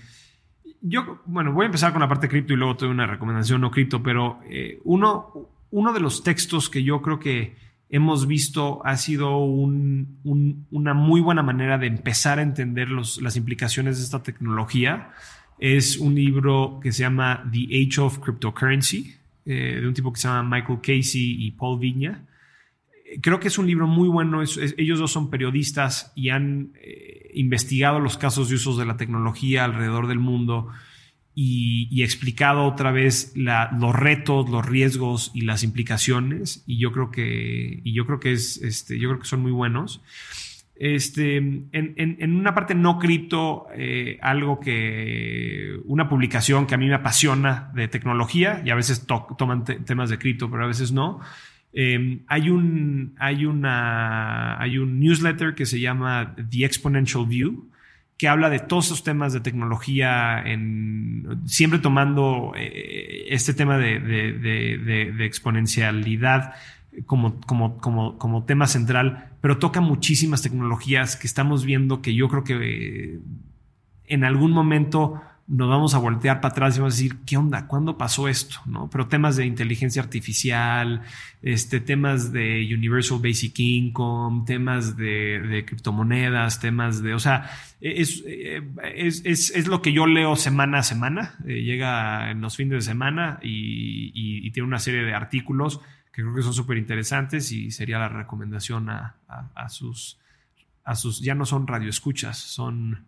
[0.82, 3.08] yo, bueno, voy a empezar con la parte de cripto y luego te doy una
[3.08, 7.56] recomendación no cripto, pero eh, uno, uno de los textos que yo creo que
[7.90, 14.04] hemos visto ha sido una muy buena manera de empezar a entender las implicaciones de
[14.04, 15.12] esta tecnología.
[15.60, 19.16] Es un libro que se llama The Age of Cryptocurrency,
[19.46, 22.26] eh, de un tipo que se llama Michael Casey y Paul Viña.
[23.22, 24.42] Creo que es un libro muy bueno.
[24.42, 29.66] ellos dos son periodistas y han eh, investigado los casos de usos de la tecnología
[29.66, 30.70] alrededor del mundo
[31.36, 36.64] y, explicado otra vez los retos, los riesgos y las implicaciones.
[36.68, 39.52] Y yo creo que, y yo creo que, es, este, yo creo que son muy
[39.52, 40.02] buenos.
[40.76, 46.96] Este, en, una parte no cripto, eh, algo que, una publicación que a mí me
[46.96, 49.06] apasiona de tecnología, y a veces
[49.38, 51.20] toman temas de cripto, pero a veces no.
[51.74, 57.70] Eh, hay, un, hay, una, hay un newsletter que se llama The Exponential View,
[58.18, 64.00] que habla de todos esos temas de tecnología, en, siempre tomando eh, este tema de,
[64.00, 66.54] de, exponencialidad
[67.06, 72.30] como, como, como, como, tema central, pero toca muchísimas tecnologías que estamos viendo que yo
[72.30, 73.20] creo que eh,
[74.06, 77.68] en algún momento nos vamos a voltear para atrás y vamos a decir, ¿qué onda?
[77.68, 78.58] ¿Cuándo pasó esto?
[78.66, 78.90] ¿No?
[78.90, 81.02] Pero temas de inteligencia artificial,
[81.42, 87.50] este, temas de Universal Basic Income, temas de, criptomonedas, temas de, o sea,
[87.82, 92.82] es, es, lo que yo leo semana a semana, eh, llega en los fines de
[92.82, 95.82] semana y, tiene una serie de artículos
[96.14, 100.20] que creo que son súper interesantes y sería la recomendación a, a, sus,
[100.86, 103.08] a sus, ya no son radioescuchas, son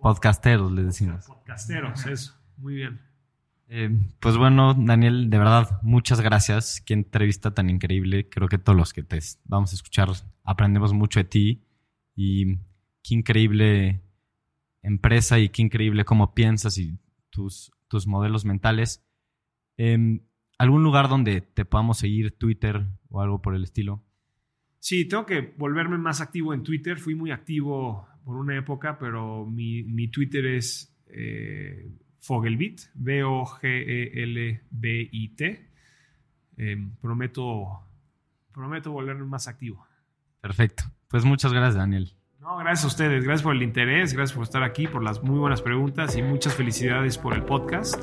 [0.00, 1.26] Podcasteros, les decimos.
[1.26, 2.34] Podcasteros, eso.
[2.56, 3.00] Muy bien.
[3.68, 6.80] Eh, pues bueno, Daniel, de verdad, muchas gracias.
[6.80, 8.28] Qué entrevista tan increíble.
[8.28, 10.08] Creo que todos los que te vamos a escuchar
[10.42, 11.62] aprendemos mucho de ti
[12.16, 12.56] y
[13.02, 14.00] qué increíble
[14.82, 16.98] empresa y qué increíble cómo piensas y
[17.28, 19.04] tus, tus modelos mentales.
[19.76, 20.22] Em,
[20.60, 24.04] ¿Algún lugar donde te podamos seguir, Twitter o algo por el estilo?
[24.78, 26.98] Sí, tengo que volverme más activo en Twitter.
[26.98, 33.70] Fui muy activo por una época, pero mi, mi Twitter es eh, Fogelbit, V-O-G-E-L-B-I-T.
[36.58, 37.80] Em, prometo,
[38.52, 39.86] prometo volverme más activo.
[40.42, 40.84] Perfecto.
[41.08, 42.12] Pues muchas gracias, Daniel.
[42.38, 43.24] No, gracias a ustedes.
[43.24, 46.54] Gracias por el interés, gracias por estar aquí, por las muy buenas preguntas y muchas
[46.54, 47.98] felicidades por el podcast.